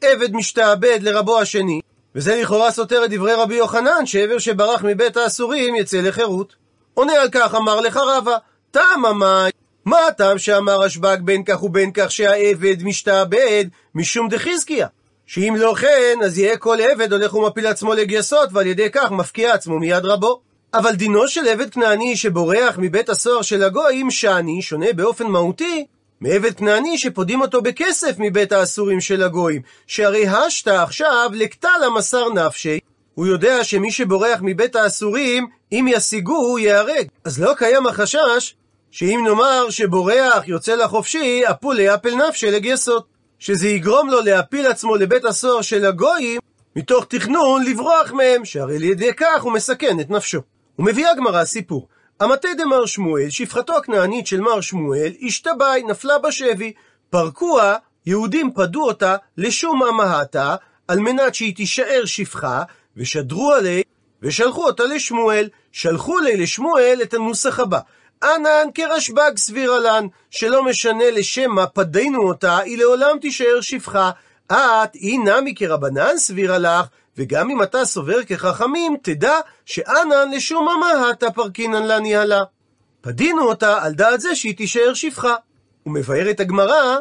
עבד 0.00 0.34
משתעבד 0.34 0.98
לרבו 1.02 1.40
השני, 1.40 1.80
וזה 2.14 2.40
לכאורה 2.42 2.70
סותר 2.70 3.04
את 3.04 3.10
דברי 3.10 3.32
רבי 3.34 3.54
יוחנן, 3.54 4.06
שעבר 4.06 4.38
שברח 4.38 4.84
מבית 4.84 5.16
האסורים 5.16 5.74
יצא 5.74 6.00
לחירות. 6.00 6.54
עונה 6.94 7.12
על 7.12 7.28
כך 7.32 7.54
אמר 7.54 7.80
לך 7.80 7.96
רבא, 7.96 8.36
טעם 8.70 9.04
המאי, 9.04 9.50
מה 9.84 10.06
הטעם 10.06 10.38
שאמר 10.38 10.76
רשב"ג 10.76 11.16
בין 11.24 11.44
כך 11.44 11.62
ובין 11.62 11.90
כך 11.94 12.10
שהעבד 12.10 12.76
משתעבד 12.82 13.64
משום 13.94 14.28
דחזקיה? 14.28 14.86
שאם 15.26 15.54
לא 15.58 15.74
כן, 15.80 16.18
אז 16.24 16.38
יהיה 16.38 16.56
כל 16.56 16.78
עבד 16.80 17.12
הולך 17.12 17.34
ומפיל 17.34 17.66
עצמו 17.66 17.94
לגייסות, 17.94 18.48
ועל 18.52 18.66
ידי 18.66 18.90
כך 18.90 19.10
מפקיע 19.10 19.54
עצמו 19.54 19.78
מיד 19.78 20.04
רבו. 20.04 20.47
אבל 20.74 20.94
דינו 20.94 21.28
של 21.28 21.48
עבד 21.48 21.70
כנעני 21.70 22.16
שבורח 22.16 22.74
מבית 22.78 23.08
הסוהר 23.08 23.42
של 23.42 23.62
הגויים 23.62 24.10
שאני, 24.10 24.62
שונה 24.62 24.92
באופן 24.92 25.26
מהותי, 25.26 25.86
מעבד 26.20 26.54
כנעני 26.54 26.98
שפודים 26.98 27.40
אותו 27.40 27.62
בכסף 27.62 28.14
מבית 28.18 28.52
האסורים 28.52 29.00
של 29.00 29.22
הגויים, 29.22 29.62
שהרי 29.86 30.28
השתא 30.28 30.70
עכשיו 30.70 31.30
לקטל 31.34 31.82
המסר 31.86 32.28
נפשי, 32.28 32.78
הוא 33.14 33.26
יודע 33.26 33.64
שמי 33.64 33.90
שבורח 33.90 34.38
מבית 34.42 34.76
האסורים, 34.76 35.46
אם 35.72 35.86
ישיגוהו 35.88 36.58
ייהרג. 36.58 37.08
אז 37.24 37.40
לא 37.40 37.54
קיים 37.56 37.86
החשש 37.86 38.54
שאם 38.90 39.20
נאמר 39.24 39.70
שבורח 39.70 40.48
יוצא 40.48 40.74
לחופשי, 40.74 41.42
אפולי 41.50 41.94
אפל 41.94 42.14
נפשי 42.14 42.50
לגייסות. 42.50 43.18
שזה 43.38 43.68
יגרום 43.68 44.10
לו 44.10 44.20
להפיל 44.20 44.66
עצמו 44.66 44.96
לבית 44.96 45.24
הסוהר 45.24 45.62
של 45.62 45.86
הגויים, 45.86 46.40
מתוך 46.76 47.04
תכנון 47.08 47.64
לברוח 47.64 48.12
מהם, 48.12 48.44
שהרי 48.44 48.76
על 48.76 48.82
ידי 48.82 49.14
כך 49.14 49.42
הוא 49.42 49.52
מסכן 49.52 50.00
את 50.00 50.10
נפשו. 50.10 50.40
ומביאה 50.78 51.10
הגמרא 51.10 51.44
סיפור. 51.44 51.88
המטה 52.20 52.48
דמר 52.58 52.86
שמואל, 52.86 53.30
שפחתו 53.30 53.76
הכנענית 53.76 54.26
של 54.26 54.40
מר 54.40 54.60
שמואל, 54.60 55.12
השתבאי, 55.22 55.82
נפלה 55.82 56.18
בשבי. 56.18 56.72
פרקוה, 57.10 57.76
יהודים 58.06 58.52
פדו 58.54 58.84
אותה 58.84 59.16
לשום 59.36 59.82
אמהתה, 59.82 60.56
על 60.88 60.98
מנת 60.98 61.34
שהיא 61.34 61.56
תישאר 61.56 62.02
שפחה, 62.04 62.62
ושדרו 62.96 63.52
עליה, 63.52 63.82
ושלחו 64.22 64.66
אותה 64.66 64.84
לשמואל. 64.84 65.48
שלחו 65.72 66.18
לי 66.18 66.36
לשמואל 66.36 66.98
את 67.02 67.14
הנוסח 67.14 67.60
הבא. 67.60 67.78
אנן 68.22 68.68
כרשב"ג 68.74 69.36
סבירה 69.36 69.78
לן, 69.78 70.06
שלא 70.30 70.64
משנה 70.64 71.10
לשם 71.10 71.50
מה 71.50 71.66
פדינו 71.66 72.28
אותה, 72.28 72.58
היא 72.58 72.78
לעולם 72.78 73.18
תישאר 73.20 73.60
שפחה. 73.60 74.10
את, 74.52 74.94
היא 74.94 75.18
נמי 75.20 75.54
כרבנן 75.54 76.16
סבירה 76.16 76.58
לך, 76.58 76.86
וגם 77.18 77.50
אם 77.50 77.62
אתה 77.62 77.84
סובר 77.84 78.24
כחכמים, 78.26 78.96
תדע 79.02 79.34
שאנן 79.64 80.30
לשום 80.32 80.68
אמהתה 80.68 81.30
פרקינן 81.30 81.82
לה 81.82 82.00
ניהלה. 82.00 82.42
פדינו 83.00 83.42
אותה 83.42 83.82
על 83.82 83.92
דעת 83.92 84.20
זה 84.20 84.34
שהיא 84.34 84.56
תישאר 84.56 84.94
שפחה. 84.94 85.34
ומבארת 85.86 86.40
הגמרא, 86.40 86.96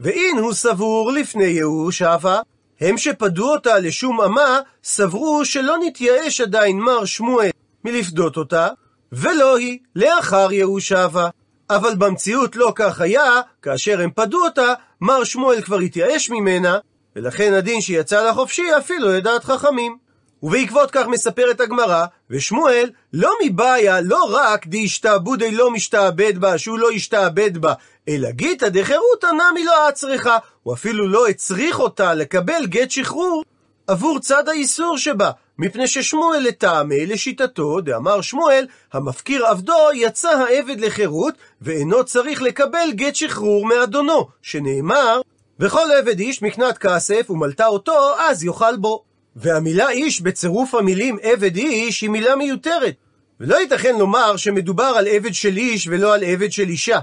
ואין 0.00 0.38
הוא 0.38 0.52
סבור 0.52 1.12
לפני 1.12 1.44
ייאוש 1.44 2.02
אבה, 2.02 2.40
הם 2.80 2.98
שפדו 2.98 3.52
אותה 3.52 3.78
לשום 3.78 4.20
אמה, 4.20 4.60
סברו 4.84 5.44
שלא 5.44 5.76
נתייאש 5.86 6.40
עדיין 6.40 6.78
מר 6.78 7.04
שמואל 7.04 7.50
מלפדות 7.84 8.36
אותה, 8.36 8.68
ולא 9.12 9.56
היא, 9.56 9.78
לאחר 9.96 10.52
ייאוש 10.52 10.92
אבה. 10.92 11.28
אבל 11.70 11.94
במציאות 11.94 12.56
לא 12.56 12.72
כך 12.74 13.00
היה, 13.00 13.40
כאשר 13.62 14.00
הם 14.00 14.10
פדו 14.14 14.44
אותה, 14.44 14.74
מר 15.00 15.24
שמואל 15.24 15.62
כבר 15.62 15.78
התייאש 15.78 16.30
ממנה, 16.30 16.78
ולכן 17.16 17.52
הדין 17.52 17.80
שיצא 17.80 18.30
לחופשי 18.30 18.76
אפילו 18.78 19.08
לדעת 19.08 19.44
חכמים. 19.44 19.96
ובעקבות 20.42 20.90
כך 20.90 21.06
מספרת 21.06 21.60
הגמרא, 21.60 22.04
ושמואל 22.30 22.90
לא 23.12 23.32
מבעיה, 23.44 24.00
לא 24.00 24.24
רק 24.30 24.66
דהשתעבודי 24.66 25.50
לא 25.50 25.70
משתעבד 25.70 26.38
בה, 26.38 26.58
שהוא 26.58 26.78
לא 26.78 26.90
השתעבד 26.90 27.58
בה, 27.58 27.72
אלא 28.08 28.30
גיתא 28.30 28.68
דחירותא 28.68 29.26
נמי 29.26 29.64
לא 29.64 29.88
אצריכה, 29.88 30.38
הוא 30.62 30.74
אפילו 30.74 31.08
לא 31.08 31.28
הצריך 31.28 31.80
אותה 31.80 32.14
לקבל 32.14 32.66
גט 32.66 32.90
שחרור 32.90 33.44
עבור 33.86 34.18
צד 34.20 34.48
האיסור 34.48 34.98
שבה, 34.98 35.30
מפני 35.58 35.86
ששמואל 35.86 36.40
לטעמי, 36.42 37.06
לשיטתו, 37.06 37.80
דאמר 37.80 38.20
שמואל, 38.20 38.66
המפקיר 38.92 39.46
עבדו, 39.46 39.88
יצא 39.94 40.30
העבד 40.30 40.80
לחירות, 40.80 41.34
ואינו 41.62 42.04
צריך 42.04 42.42
לקבל 42.42 42.88
גט 42.92 43.14
שחרור 43.14 43.66
מאדונו, 43.66 44.26
שנאמר, 44.42 45.20
וכל 45.60 45.88
עבד 45.98 46.18
איש 46.18 46.42
מקנת 46.42 46.78
כסף 46.78 47.30
ומלטה 47.30 47.66
אותו, 47.66 48.14
אז 48.18 48.44
יאכל 48.44 48.76
בו. 48.76 49.04
והמילה 49.36 49.90
איש 49.90 50.20
בצירוף 50.20 50.74
המילים 50.74 51.18
עבד 51.22 51.56
איש 51.56 52.00
היא 52.00 52.10
מילה 52.10 52.36
מיותרת. 52.36 52.94
ולא 53.40 53.56
ייתכן 53.56 53.98
לומר 53.98 54.36
שמדובר 54.36 54.92
על 54.96 55.06
עבד 55.08 55.34
של 55.34 55.56
איש 55.56 55.86
ולא 55.86 56.14
על 56.14 56.24
עבד 56.24 56.52
של 56.52 56.68
אישה. 56.68 56.98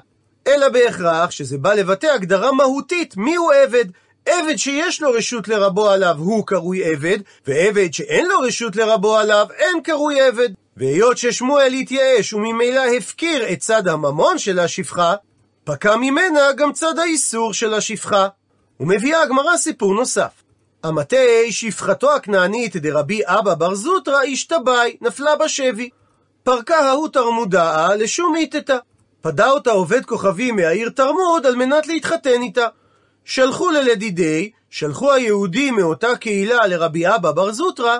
אלא 0.48 0.70
בהכרח 0.70 1.32
שזה 1.32 1.58
בא 1.58 1.74
לבטא 1.74 2.08
הגדרה 2.08 2.52
מהותית 2.52 3.18
מיהו 3.18 3.52
עבד. 3.52 3.86
עבד 4.26 4.56
שיש 4.56 5.02
לו 5.02 5.12
רשות 5.12 5.48
לרבו 5.48 5.90
עליו 5.90 6.16
הוא 6.18 6.48
קרוי 6.48 6.84
עבד, 6.84 7.18
ועבד 7.48 7.94
שאין 7.94 8.28
לו 8.28 8.40
רשות 8.40 8.76
לרבו 8.76 9.18
עליו 9.18 9.48
אין 9.58 9.82
קרוי 9.84 10.22
עבד. 10.22 10.50
והיות 10.78 11.18
ששמואל 11.18 11.74
התייאש 11.74 12.34
וממילא 12.34 12.82
הפקיר 12.98 13.54
את 13.54 13.60
צד 13.60 13.88
הממון 13.88 14.38
של 14.38 14.60
השפחה, 14.60 15.16
פקע 15.64 15.96
ממנה 15.96 16.52
גם 16.58 16.74
צד 16.74 17.00
האיסור 17.00 17.54
של 17.54 17.74
השפחה. 17.74 18.28
ומביאה 18.80 19.22
הגמרא 19.22 19.58
סיפור 19.58 19.94
נוסף. 19.94 20.44
המטה 20.84 21.18
שפחתו 21.50 22.16
הכנענית 22.16 22.76
דרבי 22.76 23.22
אבא 23.26 23.54
בר 23.54 23.76
זוטרא 23.76 24.20
השתבאי, 24.32 24.98
נפלה 25.02 25.36
בשבי. 25.36 25.90
פרקה 26.44 26.80
ההוא 26.80 27.08
תרמודאה 27.08 27.96
לשום 27.96 28.36
איתתה. 28.36 28.78
פדה 29.22 29.50
אותה 29.50 29.72
עובד 29.72 30.06
כוכבי 30.06 30.52
מהעיר 30.52 30.90
תרמוד 30.90 31.46
על 31.46 31.56
מנת 31.56 31.88
להתחתן 31.88 32.42
איתה. 32.42 32.68
שלחו 33.26 33.70
ללדידי, 33.70 34.52
שלחו 34.70 35.12
היהודים 35.12 35.76
מאותה 35.76 36.16
קהילה 36.16 36.68
לרבי 36.68 37.08
אבא 37.08 37.32
בר 37.32 37.52
זוטרא, 37.52 37.98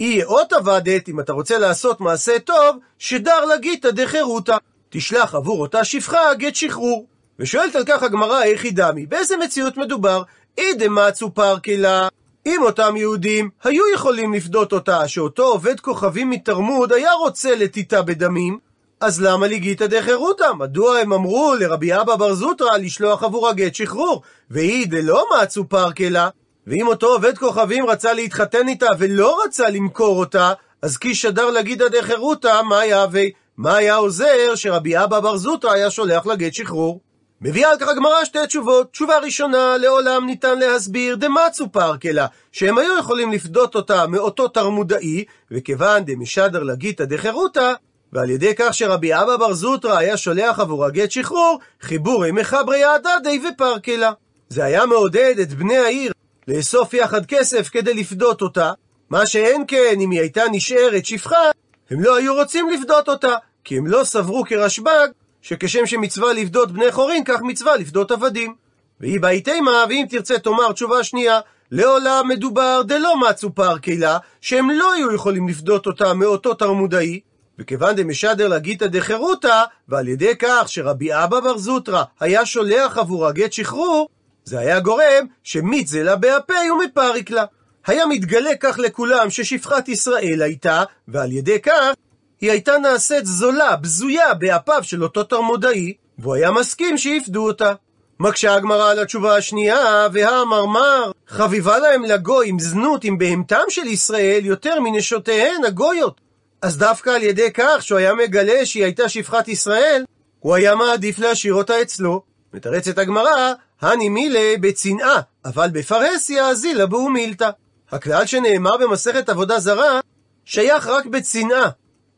אי 0.00 0.24
אות 0.24 0.52
עבדת, 0.52 1.08
אם 1.08 1.20
אתה 1.20 1.32
רוצה 1.32 1.58
לעשות 1.58 2.00
מעשה 2.00 2.38
טוב, 2.38 2.76
שדר 2.98 3.44
לגיתא 3.44 3.90
דחירותא. 3.90 4.56
תשלח 4.90 5.34
עבור 5.34 5.60
אותה 5.60 5.84
שפחה 5.84 6.34
גט 6.34 6.54
שחרור. 6.54 7.06
ושואלת 7.38 7.76
על 7.76 7.82
כך 7.86 8.02
הגמרא 8.02 8.42
איך 8.42 8.64
היא 8.64 8.72
דמי, 8.74 9.06
באיזה 9.06 9.36
מציאות 9.36 9.76
מדובר? 9.76 10.22
אי 10.58 10.74
דמצו 10.74 11.30
פרקלה. 11.30 12.08
אם 12.46 12.62
אותם 12.62 12.96
יהודים 12.96 13.50
היו 13.64 13.84
יכולים 13.94 14.34
לפדות 14.34 14.72
אותה, 14.72 15.08
שאותו 15.08 15.42
עובד 15.42 15.80
כוכבים 15.80 16.30
מתרמוד 16.30 16.92
היה 16.92 17.12
רוצה 17.12 17.56
לטיטה 17.56 18.02
בדמים, 18.02 18.58
אז 19.00 19.22
למה 19.22 19.46
ליגיתא 19.46 19.86
דחירותא? 19.86 20.52
מדוע 20.58 20.98
הם 20.98 21.12
אמרו 21.12 21.54
לרבי 21.60 22.00
אבא 22.00 22.16
בר 22.16 22.34
זוטרא 22.34 22.76
לשלוח 22.76 23.22
עבור 23.22 23.48
הגט 23.48 23.74
שחרור? 23.74 24.22
והיא 24.50 24.86
דלא 24.88 25.24
מצו 25.42 25.68
פרקלה, 25.68 26.28
ואם 26.66 26.86
אותו 26.86 27.06
עובד 27.06 27.38
כוכבים 27.38 27.86
רצה 27.86 28.12
להתחתן 28.12 28.68
איתה 28.68 28.88
ולא 28.98 29.42
רצה 29.44 29.70
למכור 29.70 30.18
אותה, 30.18 30.52
אז 30.82 30.96
כי 30.96 31.14
שדר 31.14 31.50
לגידא 31.50 31.88
דחירותא, 31.88 32.62
מה 32.62 32.84
יהווה? 32.84 33.24
מה 33.56 33.76
היה 33.76 33.94
עוזר 33.94 34.54
שרבי 34.54 34.98
אבא 34.98 35.20
בר 35.20 35.36
זוטרא 35.36 35.72
היה 35.72 35.90
שולח 35.90 36.26
לגט 36.26 36.54
שחרור? 36.54 37.00
מביאה 37.44 37.70
על 37.70 37.78
כך 37.78 37.88
הגמרא 37.88 38.24
שתי 38.24 38.38
תשובות. 38.46 38.90
תשובה 38.92 39.18
ראשונה, 39.18 39.76
לעולם 39.76 40.26
ניתן 40.26 40.58
להסביר 40.58 41.16
דמצו 41.16 41.68
פרקלה, 41.72 42.26
שהם 42.52 42.78
היו 42.78 42.98
יכולים 42.98 43.32
לפדות 43.32 43.74
אותה 43.74 44.06
מאותו 44.06 44.48
תרמודאי, 44.48 45.24
וכיוון 45.50 46.04
דמשדר 46.04 46.62
לגיתא 46.62 47.04
דחירותא, 47.04 47.72
ועל 48.12 48.30
ידי 48.30 48.54
כך 48.54 48.74
שרבי 48.74 49.14
אבא 49.14 49.36
בר 49.36 49.52
זוטרא 49.52 49.98
היה 49.98 50.16
שולח 50.16 50.58
עבור 50.58 50.84
הגט 50.84 51.10
שחרור, 51.10 51.58
חיבורי 51.80 52.32
מחברי 52.32 52.84
הדדי 52.84 53.40
ופרקלה. 53.48 54.12
זה 54.48 54.64
היה 54.64 54.86
מעודד 54.86 55.34
את 55.42 55.52
בני 55.52 55.76
העיר 55.76 56.12
לאסוף 56.48 56.94
יחד 56.94 57.26
כסף 57.26 57.68
כדי 57.68 57.94
לפדות 57.94 58.42
אותה, 58.42 58.72
מה 59.10 59.26
שאין 59.26 59.64
כן 59.68 59.96
אם 60.00 60.10
היא 60.10 60.20
הייתה 60.20 60.42
נשארת 60.52 61.06
שפחה, 61.06 61.50
הם 61.90 62.02
לא 62.02 62.16
היו 62.16 62.34
רוצים 62.34 62.68
לפדות 62.68 63.08
אותה, 63.08 63.34
כי 63.64 63.78
הם 63.78 63.86
לא 63.86 64.04
סברו 64.04 64.44
כרשב"ג 64.44 65.08
שכשם 65.42 65.86
שמצווה 65.86 66.32
לפדות 66.32 66.72
בני 66.72 66.92
חורין, 66.92 67.24
כך 67.24 67.40
מצווה 67.42 67.76
לפדות 67.76 68.10
עבדים. 68.10 68.54
והיא 69.00 69.20
באי 69.20 69.40
תימה, 69.40 69.84
ואם 69.88 70.06
תרצה 70.10 70.38
תאמר 70.38 70.72
תשובה 70.72 71.04
שנייה, 71.04 71.40
לעולם 71.70 72.28
מדובר 72.28 72.82
דלא 72.86 73.20
מצו 73.20 73.50
פרקלה, 73.50 74.18
שהם 74.40 74.70
לא 74.70 74.92
היו 74.92 75.12
יכולים 75.14 75.48
לפדות 75.48 75.86
אותה 75.86 76.14
מאותו 76.14 76.54
תרמודאי, 76.54 77.20
וכיוון 77.58 77.96
דמשדר 77.96 78.48
לגיתא 78.48 78.86
דחירותא, 78.86 79.62
ועל 79.88 80.08
ידי 80.08 80.36
כך 80.38 80.64
שרבי 80.66 81.14
אבא 81.14 81.40
בר 81.40 81.58
זוטרא 81.58 82.04
היה 82.20 82.46
שולח 82.46 82.98
עבור 82.98 83.26
הגט 83.26 83.52
שחרור, 83.52 84.08
זה 84.44 84.58
היה 84.58 84.80
גורם 84.80 85.26
שמיתזה 85.42 86.02
לה 86.02 86.16
באפי 86.16 86.70
ומפריק 86.70 87.30
לה. 87.30 87.44
היה 87.86 88.06
מתגלה 88.06 88.56
כך 88.60 88.78
לכולם 88.78 89.30
ששפחת 89.30 89.88
ישראל 89.88 90.42
הייתה, 90.42 90.84
ועל 91.08 91.32
ידי 91.32 91.60
כך 91.60 91.94
היא 92.42 92.50
הייתה 92.50 92.78
נעשית 92.78 93.26
זולה, 93.26 93.76
בזויה, 93.76 94.34
באפיו 94.34 94.80
של 94.82 95.02
אותו 95.02 95.24
תרמודאי, 95.24 95.92
והוא 96.18 96.34
היה 96.34 96.50
מסכים 96.50 96.98
שיפדו 96.98 97.46
אותה. 97.46 97.72
מקשה 98.20 98.54
הגמרא 98.54 98.90
על 98.90 98.98
התשובה 98.98 99.36
השנייה, 99.36 100.08
והמרמר, 100.12 101.10
חביבה 101.28 101.78
להם 101.78 102.02
לגויים 102.04 102.58
זנות 102.58 103.04
עם 103.04 103.18
בהמתם 103.18 103.62
של 103.68 103.86
ישראל 103.86 104.40
יותר 104.44 104.80
מנשותיהן 104.80 105.64
הגויות. 105.64 106.20
אז 106.62 106.78
דווקא 106.78 107.10
על 107.10 107.22
ידי 107.22 107.52
כך 107.54 107.76
שהוא 107.80 107.98
היה 107.98 108.14
מגלה 108.14 108.66
שהיא 108.66 108.84
הייתה 108.84 109.08
שפחת 109.08 109.48
ישראל, 109.48 110.04
הוא 110.40 110.54
היה 110.54 110.74
מעדיף 110.74 111.18
להשאיר 111.18 111.54
אותה 111.54 111.82
אצלו. 111.82 112.22
מתרצת 112.54 112.98
הגמרא, 112.98 113.52
הני 113.80 114.08
מילה 114.08 114.54
בצנעה, 114.60 115.20
אבל 115.44 115.70
בפרהסיה 115.72 116.54
זילה 116.54 116.86
בהו 116.86 117.10
מילתא. 117.10 117.50
הכלל 117.90 118.26
שנאמר 118.26 118.76
במסכת 118.76 119.28
עבודה 119.28 119.58
זרה, 119.58 120.00
שייך 120.44 120.86
רק 120.86 121.06
בצנעה, 121.06 121.68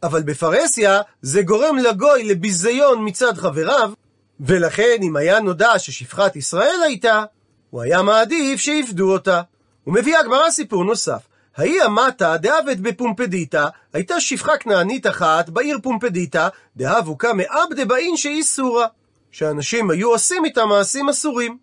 אבל 0.04 0.22
בפרהסיה 0.22 1.00
זה 1.22 1.42
גורם 1.42 1.76
לגוי 1.78 2.24
לביזיון 2.24 3.08
מצד 3.08 3.36
חבריו, 3.36 3.92
ולכן 4.40 4.96
אם 5.02 5.16
היה 5.16 5.40
נודע 5.40 5.78
ששפחת 5.78 6.36
ישראל 6.36 6.80
הייתה, 6.84 7.24
הוא 7.70 7.82
היה 7.82 8.02
מעדיף 8.02 8.60
שיפדו 8.60 9.12
אותה. 9.12 9.42
ומביאה 9.86 10.20
הגמרא 10.20 10.50
סיפור 10.50 10.84
נוסף. 10.84 11.20
ההיא 11.56 11.82
המטה 11.82 12.36
דאבת 12.36 12.76
בפומפדיתא, 12.76 13.66
הייתה 13.92 14.20
שפחה 14.20 14.56
כנענית 14.56 15.06
אחת 15.06 15.48
בעיר 15.48 15.78
פומפדיתא, 15.82 16.48
דאבוקה 16.76 17.32
מעבדה 17.32 17.84
באין 17.84 18.16
שאיסורא, 18.16 18.86
שאנשים 19.30 19.90
היו 19.90 20.10
עושים 20.10 20.44
איתה 20.44 20.66
מעשים 20.66 21.08
אסורים. 21.08 21.56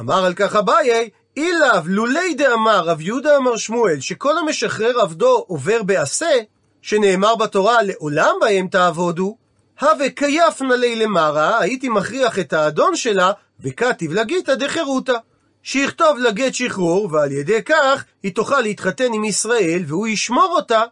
אמר 0.00 0.24
על 0.24 0.34
כך 0.34 0.56
אביי, 0.56 1.10
אילאו 1.36 1.80
לולי 1.84 2.34
דאמר 2.34 2.84
רב 2.84 3.00
יהודה 3.00 3.36
אמר 3.36 3.56
שמואל, 3.56 4.00
שכל 4.00 4.38
המשחרר 4.38 5.00
עבדו 5.00 5.44
עובר 5.48 5.82
בעשה, 5.82 6.34
שנאמר 6.82 7.36
בתורה 7.36 7.82
לעולם 7.82 8.34
בהם 8.40 8.68
תעבודו, 8.68 9.36
הווה 9.80 10.10
כיפנה 10.10 10.76
לי 10.76 10.96
למרה, 10.96 11.58
הייתי 11.60 11.88
מכריח 11.88 12.38
את 12.38 12.52
האדון 12.52 12.96
שלה, 12.96 13.32
וכתיב 13.60 14.12
לגיתא 14.12 14.54
דחירותא. 14.54 15.16
שיכתוב 15.62 16.18
לגט 16.18 16.54
שחרור, 16.54 17.08
ועל 17.12 17.32
ידי 17.32 17.62
כך 17.62 18.04
היא 18.22 18.34
תוכל 18.34 18.60
להתחתן 18.60 19.12
עם 19.12 19.24
ישראל, 19.24 19.82
והוא 19.86 20.06
ישמור 20.06 20.52
אותה, 20.56 20.82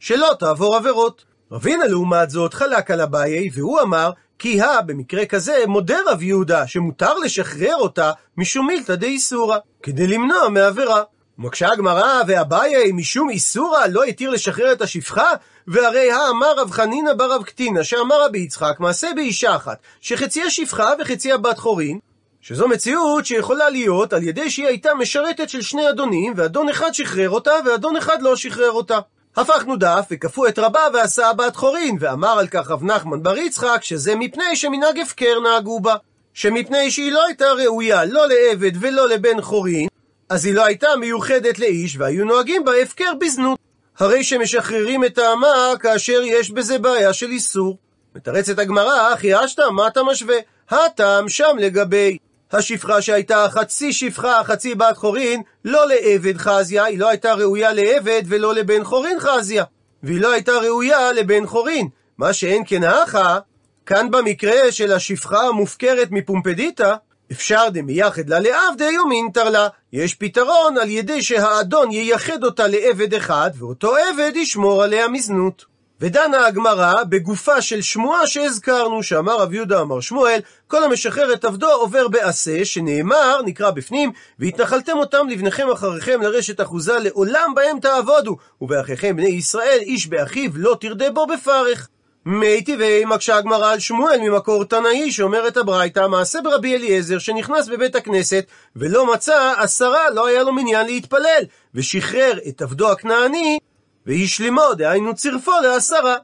שלא 0.00 0.30
תעבור 0.38 0.76
עבירות. 0.76 1.24
רבינה 1.52 1.86
לעומת 1.86 2.30
זאת 2.30 2.54
חלק 2.54 2.90
על 2.90 3.00
אביי, 3.00 3.50
והוא 3.54 3.80
אמר, 3.80 4.10
כי 4.38 4.60
הא 4.60 4.80
במקרה 4.80 5.26
כזה 5.26 5.64
מודה 5.66 5.98
רב 6.06 6.22
יהודה 6.22 6.66
שמותר 6.66 7.18
לשחרר 7.18 7.76
אותה 7.76 8.12
משום 8.36 8.66
מילתא 8.66 8.94
דאיסורא, 8.94 9.58
כדי 9.82 10.06
למנוע 10.06 10.48
מעבירה. 10.48 11.02
מקשה 11.38 11.72
הגמרא 11.72 12.22
ואביי 12.26 12.92
משום 12.92 13.30
איסורא 13.30 13.86
לא 13.86 14.04
התיר 14.04 14.30
לשחרר 14.30 14.72
את 14.72 14.82
השפחה? 14.82 15.30
והרי 15.68 16.12
האמר 16.12 16.54
רב 16.56 16.70
חנינא 16.70 17.12
בר 17.12 17.32
רב 17.32 17.42
קטינא 17.42 17.82
שאמר 17.82 18.24
רבי 18.24 18.38
יצחק 18.38 18.76
מעשה 18.78 19.08
באישה 19.14 19.56
אחת 19.56 19.78
שחציה 20.00 20.50
שפחה 20.50 20.92
וחציה 21.00 21.38
בת 21.38 21.58
חורין 21.58 21.98
שזו 22.40 22.68
מציאות 22.68 23.26
שיכולה 23.26 23.70
להיות 23.70 24.12
על 24.12 24.22
ידי 24.22 24.50
שהיא 24.50 24.66
הייתה 24.66 24.94
משרתת 24.94 25.48
של 25.48 25.62
שני 25.62 25.90
אדונים 25.90 26.32
ואדון 26.36 26.68
אחד 26.68 26.94
שחרר 26.94 27.30
אותה 27.30 27.52
ואדון 27.66 27.96
אחד 27.96 28.22
לא 28.22 28.36
שחרר 28.36 28.70
אותה 28.70 28.98
הפכנו 29.36 29.76
דף 29.76 30.06
וכפו 30.10 30.46
את 30.46 30.58
רבה 30.58 30.80
ועשה 30.94 31.32
בת 31.32 31.56
חורין, 31.56 31.96
ואמר 32.00 32.38
על 32.38 32.46
כך 32.46 32.70
רב 32.70 32.84
נחמן 32.84 33.22
בר 33.22 33.36
יצחק 33.36 33.78
שזה 33.82 34.14
מפני 34.14 34.56
שמנהג 34.56 34.98
הפקר 34.98 35.40
נהגו 35.42 35.80
בה. 35.80 35.96
שמפני 36.34 36.90
שהיא 36.90 37.12
לא 37.12 37.26
הייתה 37.26 37.44
ראויה 37.44 38.04
לא 38.04 38.26
לעבד 38.28 38.72
ולא 38.80 39.08
לבן 39.08 39.40
חורין, 39.40 39.88
אז 40.28 40.44
היא 40.44 40.54
לא 40.54 40.64
הייתה 40.64 40.88
מיוחדת 41.00 41.58
לאיש 41.58 41.96
והיו 41.96 42.24
נוהגים 42.24 42.64
בה 42.64 42.72
הפקר 42.82 43.12
בזנות. 43.20 43.58
הרי 43.98 44.24
שמשחררים 44.24 45.04
את 45.04 45.18
האמה 45.18 45.72
כאשר 45.80 46.20
יש 46.24 46.50
בזה 46.50 46.78
בעיה 46.78 47.12
של 47.12 47.30
איסור. 47.30 47.78
מתרצת 48.16 48.58
הגמרא, 48.58 49.14
אחי 49.14 49.44
אשתא, 49.44 49.62
מה 49.72 49.86
אתה 49.86 50.02
משווה? 50.02 50.36
הטעם 50.70 51.28
שם 51.28 51.56
לגבי 51.58 52.18
השפחה 52.52 53.02
שהייתה 53.02 53.46
חצי 53.50 53.92
שפחה, 53.92 54.44
חצי 54.44 54.74
בת 54.74 54.96
חורין, 54.96 55.42
לא 55.64 55.88
לעבד 55.88 56.36
חזיה, 56.36 56.84
היא 56.84 56.98
לא 56.98 57.08
הייתה 57.08 57.34
ראויה 57.34 57.72
לעבד 57.72 58.22
ולא 58.26 58.54
לבן 58.54 58.84
חורין 58.84 59.20
חזיה. 59.20 59.64
והיא 60.02 60.20
לא 60.20 60.32
הייתה 60.32 60.52
ראויה 60.52 61.12
לבן 61.12 61.46
חורין. 61.46 61.88
מה 62.18 62.32
שאין 62.32 62.62
כן 62.66 62.84
האחה, 62.84 63.38
כאן 63.86 64.10
במקרה 64.10 64.72
של 64.72 64.92
השפחה 64.92 65.40
המופקרת 65.40 66.08
מפומפדיטה, 66.10 66.96
אפשר 67.32 67.68
דמייחד 67.72 68.28
לה 68.28 68.40
לעבדי 68.40 68.90
יומינתר 68.90 69.50
לה. 69.50 69.68
יש 69.92 70.14
פתרון 70.14 70.78
על 70.78 70.90
ידי 70.90 71.22
שהאדון 71.22 71.90
ייחד 71.90 72.44
אותה 72.44 72.66
לעבד 72.66 73.14
אחד, 73.14 73.50
ואותו 73.58 73.96
עבד 73.96 74.32
ישמור 74.34 74.82
עליה 74.82 75.08
מזנות. 75.08 75.74
ודנה 76.00 76.46
הגמרא 76.46 77.04
בגופה 77.08 77.60
של 77.62 77.82
שמועה 77.82 78.26
שהזכרנו, 78.26 79.02
שאמר 79.02 79.36
רב 79.36 79.52
יהודה 79.52 79.80
אמר 79.80 80.00
שמואל, 80.00 80.40
כל 80.66 80.84
המשחרר 80.84 81.32
את 81.32 81.44
עבדו 81.44 81.70
עובר 81.72 82.08
בעשה, 82.08 82.64
שנאמר, 82.64 83.40
נקרא 83.44 83.70
בפנים, 83.70 84.12
והתנחלתם 84.38 84.96
אותם 84.96 85.28
לבניכם 85.28 85.70
אחריכם 85.70 86.22
לרשת 86.22 86.60
אחוזה 86.60 86.98
לעולם 86.98 87.52
בהם 87.56 87.80
תעבודו, 87.80 88.36
ובאחיכם 88.60 89.16
בני 89.16 89.28
ישראל 89.28 89.78
איש 89.80 90.06
באחיו 90.06 90.50
לא 90.54 90.76
תרדה 90.80 91.10
בו 91.10 91.26
בפרך. 91.26 91.88
מי 92.26 92.64
טבעי 92.64 93.04
מקשה 93.04 93.36
הגמרא 93.36 93.72
על 93.72 93.78
שמואל 93.78 94.20
ממקור 94.20 94.64
תנאי 94.64 95.12
שאומרת 95.12 95.56
הברייתא 95.56 96.08
מעשה 96.08 96.38
ברבי 96.44 96.76
אליעזר 96.76 97.18
שנכנס 97.18 97.68
בבית 97.68 97.94
הכנסת 97.94 98.44
ולא 98.76 99.12
מצא 99.14 99.54
עשרה 99.58 100.10
לא 100.10 100.26
היה 100.26 100.42
לו 100.42 100.52
מניין 100.52 100.86
להתפלל 100.86 101.42
ושחרר 101.74 102.38
את 102.48 102.62
עבדו 102.62 102.92
הכנעני 102.92 103.58
והשלימו, 104.06 104.74
דהיינו 104.74 105.14
צירפו 105.14 105.52
לעשרה. 105.62 106.16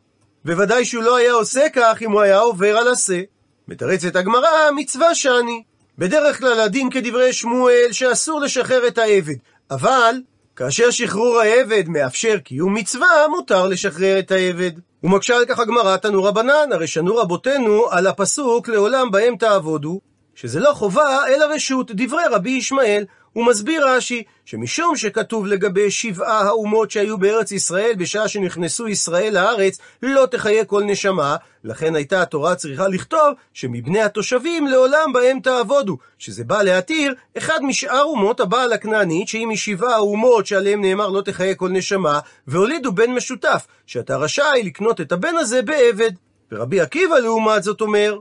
בוודאי 0.45 0.85
שהוא 0.85 1.02
לא 1.02 1.16
היה 1.16 1.33
עושה 1.33 1.66
כך 1.73 2.02
אם 2.02 2.12
הוא 2.12 2.21
היה 2.21 2.38
עובר 2.38 2.76
על 2.76 2.88
עשה. 2.88 3.21
מתרצת 3.69 4.16
הגמרא, 4.16 4.71
מצווה 4.76 5.14
שאני. 5.14 5.62
בדרך 5.99 6.38
כלל 6.38 6.61
הדין 6.61 6.90
כדברי 6.90 7.33
שמואל 7.33 7.88
שאסור 7.92 8.40
לשחרר 8.40 8.87
את 8.87 8.99
העבד, 8.99 9.35
אבל 9.71 10.14
כאשר 10.61 10.90
שחרור 10.90 11.40
העבד 11.40 11.88
מאפשר 11.88 12.38
קיום 12.38 12.75
מצווה, 12.75 13.28
מותר 13.30 13.67
לשחרר 13.67 14.19
את 14.19 14.30
העבד. 14.30 14.71
ומקשה 15.02 15.37
על 15.37 15.45
כך 15.45 15.58
הגמרא 15.58 15.97
תנו 15.97 16.25
רבנן, 16.25 16.73
הרי 16.73 16.87
שנו 16.87 17.17
רבותינו 17.17 17.91
על 17.91 18.06
הפסוק 18.06 18.69
לעולם 18.69 19.11
בהם 19.11 19.37
תעבודו, 19.37 20.00
שזה 20.35 20.61
לא 20.61 20.73
חובה 20.73 21.26
אלא 21.28 21.45
רשות, 21.54 21.91
דברי 21.95 22.23
רבי 22.30 22.50
ישמעאל, 22.50 23.04
הוא 23.32 23.47
מסביר 23.47 23.86
רש"י, 23.88 24.23
שמשום 24.45 24.97
שכתוב 24.97 25.47
לגבי 25.47 25.90
שבעה 25.90 26.40
האומות 26.43 26.90
שהיו 26.90 27.19
בארץ 27.19 27.52
ישראל 27.52 27.93
בשעה 27.99 28.28
שנכנסו 28.28 28.88
ישראל 28.88 29.34
לארץ, 29.34 29.78
לא 30.02 30.26
תחיה 30.30 30.64
כל 30.64 30.84
נשמה, 30.84 31.36
לכן 31.64 31.95
הייתה 31.95 32.23
התורה 32.23 32.54
צריכה 32.54 32.88
לכתוב 32.88 33.34
שמבני 33.54 34.00
התושבים 34.00 34.66
לעולם 34.66 35.12
בהם 35.12 35.40
תעבודו, 35.40 35.99
שזה 36.19 36.45
בא 36.45 36.62
להתיר 36.62 37.14
אחד 37.38 37.58
משאר 37.62 38.02
אומות 38.02 38.40
הבעל 38.40 38.73
הכנענית, 38.73 39.28
שהיא 39.28 39.47
משבעה 39.47 39.95
האומות 39.95 40.47
שעליהם 40.47 40.80
נאמר 40.80 41.08
לא 41.08 41.21
תחיה 41.21 41.54
כל 41.54 41.69
נשמה, 41.69 42.21
והולידו 42.47 42.93
בן 42.93 43.10
משותף, 43.10 43.66
שאתה 43.86 44.16
רשאי 44.16 44.62
לקנות 44.64 45.00
את 45.00 45.12
הבן 45.12 45.36
הזה 45.36 45.62
בעבד. 45.62 46.12
ורבי 46.52 46.80
עקיבא 46.80 47.16
לעומת 47.16 47.62
זאת 47.62 47.80
אומר, 47.80 48.19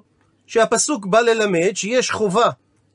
שהפסוק 0.48 1.06
בא 1.06 1.20
ללמד 1.20 1.72
שיש 1.76 2.12
חובה 2.12 2.50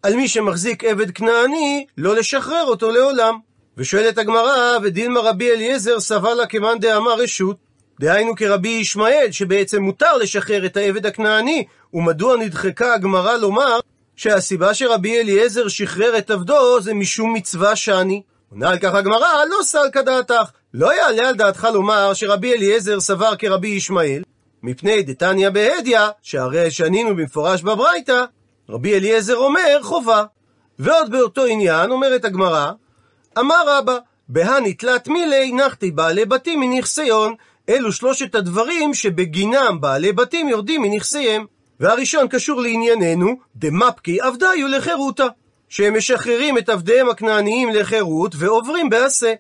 על 0.05 0.17
מי 0.17 0.29
שמחזיק 0.29 0.85
עבד 0.85 1.11
כנעני, 1.11 1.87
לא 1.99 2.17
לשחרר 2.17 2.65
אותו 2.67 2.91
לעולם. 2.91 3.39
ושואלת 3.77 4.19
הגמרא, 4.19 4.79
ודילמה 4.83 5.21
רבי 5.21 5.51
אליעזר 5.51 6.01
סבל 6.01 6.35
לה 6.35 6.47
כמאן 6.47 6.79
דאמר 6.79 7.15
רשות, 7.15 7.57
דהיינו 8.01 8.37
כרבי 8.37 8.69
ישמעאל, 8.69 9.29
שבעצם 9.31 9.83
מותר 9.83 10.17
לשחרר 10.17 10.67
את 10.67 10.77
העבד 10.77 11.07
הכנעני, 11.07 11.65
ומדוע 11.95 12.37
נדחקה 12.37 12.95
הגמרא 12.95 13.37
לומר 13.37 13.81
שהסיבה 14.17 14.75
שרבי 14.75 15.21
אליעזר 15.21 15.69
שחרר 15.69 16.19
את 16.19 16.31
עבדו 16.31 16.81
זה 16.81 16.95
משום 16.95 17.35
מצווה 17.35 17.77
שאני. 17.77 18.23
עונה 18.51 18.71
על 18.71 18.79
כך 18.79 18.95
הגמרא, 18.95 19.45
לא 19.51 19.63
סלקא 19.63 20.03
דעתך. 20.03 20.51
לא 20.75 20.97
יעלה 20.97 21.29
על 21.29 21.35
דעתך 21.35 21.69
לומר 21.75 22.15
שרבי 22.15 22.53
אליעזר 22.53 23.01
סבר 23.01 23.37
כרבי 23.37 23.69
ישמעאל, 23.69 24.23
מפני 24.63 25.03
דתניא 25.03 25.51
בהדיא, 25.51 25.99
שהרי 26.23 26.71
שנינו 26.71 27.17
במפורש 27.17 27.63
בברייתא, 27.63 28.25
רבי 28.69 28.95
אליעזר 28.95 29.37
אומר 29.37 29.79
חובה. 29.83 30.25
ועוד 30.79 31.11
באותו 31.11 31.45
עניין 31.45 31.91
אומרת 31.91 32.25
הגמרא, 32.25 32.73
אמר 33.39 33.63
רבא, 33.67 33.99
בהני 34.29 34.75
תלת 34.75 35.09
מילי 35.09 35.53
נחתי 35.53 35.91
בעלי 35.91 36.25
בתים 36.25 36.61
מנכסיון. 36.61 37.35
אלו 37.69 37.93
שלושת 37.93 38.35
הדברים 38.35 38.95
שבגינם 38.95 39.79
בעלי 39.81 40.13
בתים 40.13 40.49
יורדים 40.49 40.83
מנכסיהם. 40.83 41.47
והראשון 41.81 42.29
קשור 42.29 42.61
לענייננו, 42.61 43.37
דמפקי 43.57 44.21
עבדיו 44.21 44.69
לחירותה. 44.69 45.27
שהם 45.69 45.97
משחררים 45.97 46.59
את 46.59 46.69
עבדיהם 46.69 47.09
הכנעניים 47.09 47.71
לחירות 47.71 48.35
ועוברים 48.39 48.91
בעשה. 48.91 49.33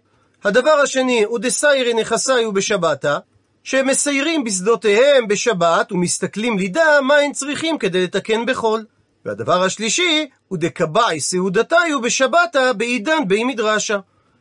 הדבר 0.45 0.71
השני 0.71 1.25
הוא 1.25 1.39
דסיירי 1.39 1.95
נכסיו 1.95 2.53
בשבתה, 2.53 3.19
שהם 3.65 3.87
מסיירים 3.87 4.45
בשדותיהם 4.45 5.29
בשבת 5.29 5.93
ומסתכלים 5.93 6.59
לידה 6.59 7.01
מה 7.03 7.17
הם 7.17 7.33
צריכים 7.33 7.79
כדי 7.79 8.05
לתקן 8.05 8.47
בחול. 8.47 8.85
והדבר 9.25 9.63
השלישי 9.63 10.27
הוא 10.49 10.59
דקבעי 10.59 11.21
סעודתיו 11.21 12.01
בשבתה 12.03 12.73
בעידן 12.73 13.29
בי 13.29 13.45
מדרשה, 13.45 13.99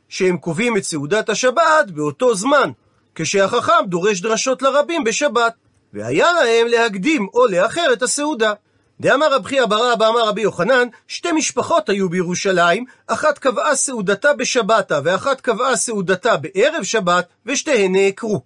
שהם 0.10 0.38
קובעים 0.38 0.78
את 0.78 0.84
סעודת 0.84 1.30
השבת 1.30 1.92
באותו 1.94 2.36
זמן, 2.36 2.70
כשהחכם 3.16 3.86
דורש 3.88 4.22
דרשות 4.22 4.62
לרבים 4.62 5.04
בשבת, 5.04 5.54
והיה 5.94 6.32
להם 6.32 6.68
להקדים 6.68 7.28
או 7.34 7.48
לאחר 7.48 7.94
את 7.94 8.04
הסעודה. 8.04 8.54
דאמר 9.00 9.34
רב 9.34 9.46
חייא 9.46 9.66
בר 9.66 9.94
אבא 9.94 10.08
אמר 10.08 10.28
רבי 10.28 10.42
יוחנן, 10.42 10.88
שתי 11.08 11.32
משפחות 11.32 11.90
היו 11.90 12.10
בירושלים, 12.10 12.86
אחת 13.08 13.38
קבעה 13.40 13.76
סעודתה 13.76 14.34
בשבתה 14.34 15.00
ואחת 15.04 15.42
קבעה 15.42 15.76
סעודתה 15.76 16.38
בערב 16.38 16.84
שבת, 16.84 17.28
ושתיהן 17.46 17.96
נעקרו. 17.96 18.42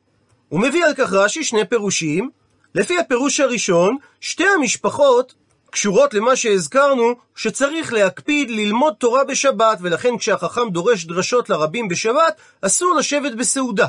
הוא 0.50 0.60
מביא 0.60 0.86
על 0.86 0.94
כך 0.94 1.14
רש"י 1.14 1.44
שני 1.44 1.66
פירושים. 1.66 2.30
לפי 2.76 3.00
הפירוש 3.00 3.40
הראשון, 3.40 3.98
שתי 4.22 4.46
המשפחות 4.56 5.34
קשורות 5.78 6.14
למה 6.14 6.36
שהזכרנו, 6.36 7.14
שצריך 7.36 7.94
להקפיד 7.94 8.50
ללמוד 8.50 8.94
תורה 8.98 9.24
בשבת, 9.24 9.78
ולכן 9.82 10.18
כשהחכם 10.18 10.70
דורש 10.70 11.06
דרשות 11.06 11.50
לרבים 11.50 11.88
בשבת, 11.88 12.36
אסור 12.62 12.96
לשבת 12.96 13.34
בסעודה. 13.34 13.88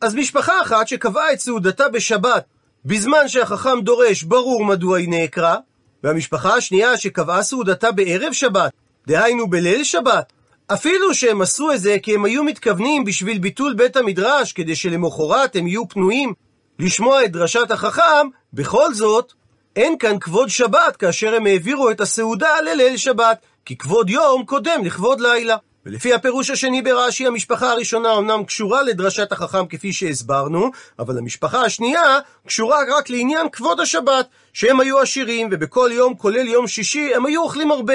אז 0.00 0.14
משפחה 0.14 0.62
אחת 0.62 0.88
שקבעה 0.88 1.32
את 1.32 1.40
סעודתה 1.40 1.88
בשבת, 1.88 2.44
בזמן 2.84 3.28
שהחכם 3.28 3.80
דורש, 3.82 4.22
ברור 4.22 4.64
מדוע 4.64 4.98
היא 4.98 5.08
נעקרה, 5.08 5.56
והמשפחה 6.04 6.54
השנייה 6.54 6.96
שקבעה 6.96 7.42
סעודתה 7.42 7.92
בערב 7.92 8.32
שבת, 8.32 8.72
דהיינו 9.06 9.50
בליל 9.50 9.84
שבת, 9.84 10.32
אפילו 10.72 11.14
שהם 11.14 11.40
עשו 11.42 11.72
את 11.72 11.80
זה 11.80 11.96
כי 12.02 12.14
הם 12.14 12.24
היו 12.24 12.44
מתכוונים 12.44 13.04
בשביל 13.04 13.38
ביטול 13.38 13.74
בית 13.74 13.96
המדרש, 13.96 14.52
כדי 14.52 14.76
שלמחרת 14.76 15.56
הם 15.56 15.66
יהיו 15.66 15.88
פנויים 15.88 16.34
לשמוע 16.78 17.24
את 17.24 17.32
דרשת 17.32 17.70
החכם, 17.70 18.26
בכל 18.52 18.94
זאת, 18.94 19.32
אין 19.76 19.98
כאן 19.98 20.18
כבוד 20.18 20.48
שבת 20.48 20.96
כאשר 20.98 21.34
הם 21.34 21.46
העבירו 21.46 21.90
את 21.90 22.00
הסעודה 22.00 22.60
לליל 22.60 22.96
שבת, 22.96 23.38
כי 23.64 23.76
כבוד 23.76 24.10
יום 24.10 24.44
קודם 24.44 24.84
לכבוד 24.84 25.20
לילה. 25.20 25.56
ולפי 25.86 26.14
הפירוש 26.14 26.50
השני 26.50 26.82
ברש"י, 26.82 27.26
המשפחה 27.26 27.70
הראשונה 27.72 28.18
אמנם 28.18 28.44
קשורה 28.44 28.82
לדרשת 28.82 29.32
החכם 29.32 29.66
כפי 29.66 29.92
שהסברנו, 29.92 30.70
אבל 30.98 31.18
המשפחה 31.18 31.62
השנייה 31.62 32.18
קשורה 32.46 32.78
רק 32.98 33.10
לעניין 33.10 33.48
כבוד 33.52 33.80
השבת, 33.80 34.28
שהם 34.52 34.80
היו 34.80 34.98
עשירים, 34.98 35.48
ובכל 35.50 35.90
יום, 35.92 36.14
כולל 36.14 36.48
יום 36.48 36.66
שישי, 36.66 37.14
הם 37.14 37.26
היו 37.26 37.42
אוכלים 37.42 37.70
הרבה. 37.70 37.94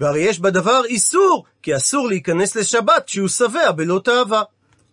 והרי 0.00 0.20
יש 0.20 0.38
בדבר 0.38 0.84
איסור, 0.84 1.44
כי 1.62 1.76
אסור 1.76 2.08
להיכנס 2.08 2.56
לשבת 2.56 3.04
כשהוא 3.06 3.28
שבע 3.28 3.70
בלא 3.70 4.00
תאווה. 4.04 4.42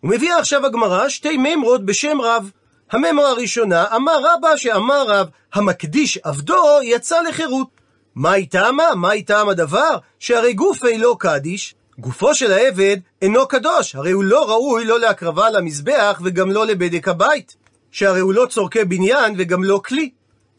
ומביאה 0.03 0.39
עכשיו 0.39 0.65
הגמרא 0.65 1.09
שתי 1.09 1.37
מימרות 1.37 1.85
בשם 1.85 2.21
רב. 2.21 2.51
הממרה 2.91 3.29
הראשונה, 3.29 3.85
אמר 3.95 4.19
רבא 4.23 4.57
שאמר 4.57 5.05
רב, 5.07 5.27
המקדיש 5.53 6.17
עבדו 6.17 6.79
יצא 6.83 7.21
לחירות. 7.21 7.67
מהי 8.15 8.45
טעמה? 8.45 8.95
מהי 8.95 9.23
טעם 9.23 9.49
הדבר? 9.49 9.97
שהרי 10.19 10.53
גופי 10.53 10.97
לא 10.97 11.15
קדיש, 11.19 11.75
גופו 11.99 12.35
של 12.35 12.51
העבד 12.51 12.97
אינו 13.21 13.47
קדוש, 13.47 13.95
הרי 13.95 14.11
הוא 14.11 14.23
לא 14.23 14.49
ראוי 14.49 14.85
לא 14.85 14.99
להקרבה 14.99 15.49
למזבח 15.49 16.21
וגם 16.23 16.51
לא 16.51 16.65
לבדק 16.65 17.07
הבית, 17.07 17.55
שהרי 17.91 18.19
הוא 18.19 18.33
לא 18.33 18.45
צורכי 18.49 18.83
בניין 18.83 19.35
וגם 19.37 19.63
לא 19.63 19.81
כלי. 19.85 20.09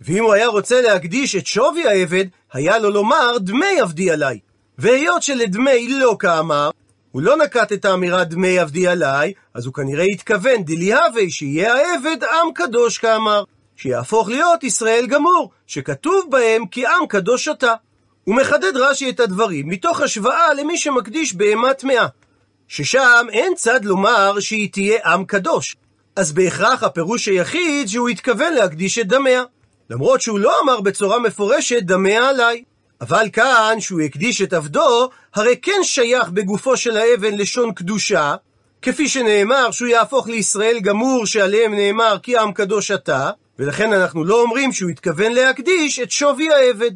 ואם 0.01 0.25
הוא 0.25 0.33
היה 0.33 0.47
רוצה 0.47 0.81
להקדיש 0.81 1.37
את 1.37 1.47
שווי 1.47 1.89
העבד, 1.89 2.25
היה 2.53 2.79
לו 2.79 2.91
לומר 2.91 3.39
דמי 3.39 3.81
עבדי 3.81 4.11
עליי. 4.11 4.39
והיות 4.79 5.23
שלדמי 5.23 5.89
לא 5.89 6.17
כאמר, 6.19 6.71
הוא 7.19 7.25
לא 7.25 7.37
נקט 7.37 7.73
את 7.73 7.85
האמירה 7.85 8.25
דמי 8.25 8.59
עבדי 8.59 8.87
עליי, 8.87 9.33
אז 9.55 9.67
הוא 9.67 9.75
כנראה 9.75 10.05
התכוון 10.05 10.65
דליהווה 10.65 11.23
שיהיה 11.29 11.75
העבד 11.75 12.25
עם 12.25 12.53
קדוש 12.55 12.99
כאמר. 12.99 13.45
שיהפוך 13.77 14.29
להיות 14.29 14.65
ישראל 14.65 15.07
גמור, 15.07 15.51
שכתוב 15.67 16.27
בהם 16.31 16.67
כי 16.67 16.87
עם 16.87 17.07
קדוש 17.09 17.49
אתה. 17.49 17.75
הוא 18.25 18.35
מחדד 18.35 18.77
רש"י 18.77 19.11
את 19.11 19.21
הדברים 19.21 19.69
מתוך 19.69 20.01
השוואה 20.01 20.55
למי 20.55 20.79
שמקדיש 20.79 21.35
בהמה 21.35 21.75
טמאה, 21.75 22.07
ששם 22.69 23.27
אין 23.33 23.55
צד 23.55 23.85
לומר 23.85 24.41
שהיא 24.41 24.73
תהיה 24.73 24.99
עם 25.05 25.25
קדוש, 25.25 25.77
אז 26.17 26.33
בהכרח 26.33 26.83
הפירוש 26.83 27.29
היחיד 27.29 27.89
שהוא 27.89 28.09
התכוון 28.09 28.55
להקדיש 28.55 28.99
את 28.99 29.07
דמיה, 29.07 29.43
למרות 29.91 30.21
שהוא 30.21 30.39
לא 30.39 30.61
אמר 30.63 30.81
בצורה 30.81 31.19
מפורשת 31.19 31.83
דמיה 31.83 32.29
עליי. 32.29 32.63
אבל 33.01 33.29
כאן, 33.33 33.77
שהוא 33.81 34.01
הקדיש 34.01 34.43
את 34.43 34.53
עבדו, 34.53 35.11
הרי 35.35 35.57
כן 35.63 35.81
שייך 35.83 36.29
בגופו 36.29 36.77
של 36.77 36.97
האבן 36.97 37.35
לשון 37.35 37.73
קדושה, 37.73 38.35
כפי 38.83 39.09
שנאמר 39.09 39.71
שהוא 39.71 39.89
יהפוך 39.89 40.29
לישראל 40.29 40.81
גמור 40.81 41.27
שעליהם 41.27 41.75
נאמר 41.75 42.17
כי 42.23 42.39
עם 42.39 42.53
קדוש 42.53 42.91
אתה, 42.91 43.31
ולכן 43.59 43.93
אנחנו 43.93 44.25
לא 44.25 44.43
אומרים 44.43 44.73
שהוא 44.73 44.91
התכוון 44.91 45.33
להקדיש 45.33 45.99
את 45.99 46.11
שווי 46.11 46.53
העבד. 46.53 46.91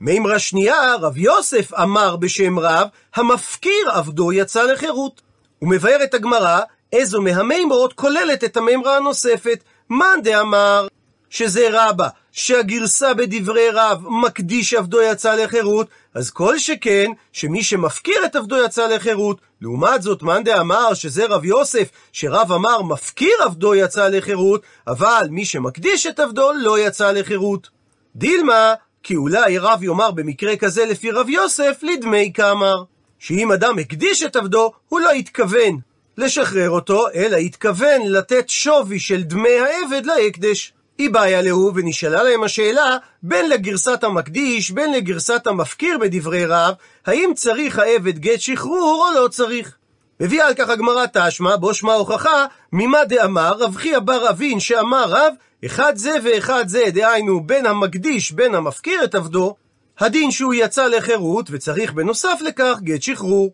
מימרה 0.00 0.38
שנייה, 0.38 0.94
רב 1.00 1.18
יוסף 1.18 1.74
אמר 1.74 2.16
בשם 2.16 2.58
רב, 2.58 2.88
המפקיר 3.14 3.90
עבדו 3.92 4.32
יצא 4.32 4.62
לחירות. 4.62 5.20
הוא 5.58 5.70
מבאר 5.70 6.04
את 6.04 6.14
הגמרא, 6.14 6.60
איזו 6.92 7.22
מהמימרות 7.22 7.92
כוללת 7.92 8.44
את 8.44 8.56
המימרה 8.56 8.96
הנוספת. 8.96 9.64
מאן 9.90 10.22
דאמר 10.22 10.86
שזה 11.32 11.68
רבה, 11.72 12.08
שהגרסה 12.32 13.14
בדברי 13.14 13.68
רב 13.72 14.02
מקדיש 14.08 14.74
עבדו 14.74 15.02
יצא 15.02 15.34
לחירות, 15.34 15.86
אז 16.14 16.30
כל 16.30 16.58
שכן 16.58 17.10
שמי 17.32 17.62
שמפקיר 17.62 18.24
את 18.24 18.36
עבדו 18.36 18.64
יצא 18.64 18.86
לחירות. 18.86 19.40
לעומת 19.60 20.02
זאת, 20.02 20.22
מאן 20.22 20.44
דאמר 20.44 20.94
שזה 20.94 21.26
רב 21.26 21.44
יוסף, 21.44 21.88
שרב 22.12 22.52
אמר 22.52 22.82
מפקיר 22.82 23.34
עבדו 23.44 23.74
יצא 23.74 24.08
לחירות, 24.08 24.62
אבל 24.86 25.26
מי 25.30 25.44
שמקדיש 25.44 26.06
את 26.06 26.20
עבדו 26.20 26.52
לא 26.52 26.78
יצא 26.78 27.12
לחירות. 27.12 27.68
דילמה, 28.16 28.74
כי 29.02 29.16
אולי 29.16 29.58
רב 29.58 29.82
יאמר 29.82 30.10
במקרה 30.10 30.56
כזה 30.56 30.84
לפי 30.84 31.10
רב 31.10 31.28
יוסף, 31.28 31.78
לדמי 31.82 32.30
כאמר. 32.34 32.84
שאם 33.18 33.52
אדם 33.52 33.78
הקדיש 33.78 34.22
את 34.22 34.36
עבדו, 34.36 34.72
הוא 34.88 35.00
לא 35.00 35.10
התכוון 35.10 35.78
לשחרר 36.18 36.70
אותו, 36.70 37.06
אלא 37.14 37.36
התכוון 37.36 38.02
לתת 38.04 38.48
שווי 38.48 39.00
של 39.00 39.22
דמי 39.22 39.58
העבד 39.58 40.06
להקדש. 40.06 40.72
היא 40.98 41.10
בעיה 41.10 41.42
להו, 41.42 41.72
ונשאלה 41.74 42.22
להם 42.22 42.44
השאלה, 42.44 42.96
בין 43.22 43.48
לגרסת 43.48 44.04
המקדיש, 44.04 44.70
בין 44.70 44.92
לגרסת 44.92 45.46
המפקיר 45.46 45.98
בדברי 45.98 46.46
רב, 46.46 46.74
האם 47.06 47.32
צריך 47.36 47.78
העבד 47.78 48.18
גט 48.18 48.40
שחרור 48.40 49.08
או 49.08 49.20
לא 49.20 49.28
צריך? 49.28 49.76
מביאה 50.20 50.46
על 50.46 50.54
כך 50.54 50.68
הגמרא 50.68 51.06
תשמע, 51.12 51.56
בו 51.56 51.74
שמע 51.74 51.94
הוכחה, 51.94 52.46
ממה 52.72 53.04
דאמר 53.04 53.52
רב 53.58 53.76
חייא 53.76 53.98
בר 53.98 54.30
אבין 54.30 54.60
שאמר 54.60 55.04
רב, 55.08 55.34
אחד 55.66 55.96
זה 55.96 56.16
ואחד 56.24 56.64
זה, 56.68 56.82
דהיינו 56.88 57.46
בין 57.46 57.66
המקדיש, 57.66 58.32
בין 58.32 58.54
המפקיר 58.54 59.04
את 59.04 59.14
עבדו, 59.14 59.54
הדין 59.98 60.30
שהוא 60.30 60.54
יצא 60.54 60.86
לחירות, 60.86 61.46
וצריך 61.50 61.92
בנוסף 61.92 62.38
לכך 62.40 62.78
גט 62.82 63.02
שחרור. 63.02 63.52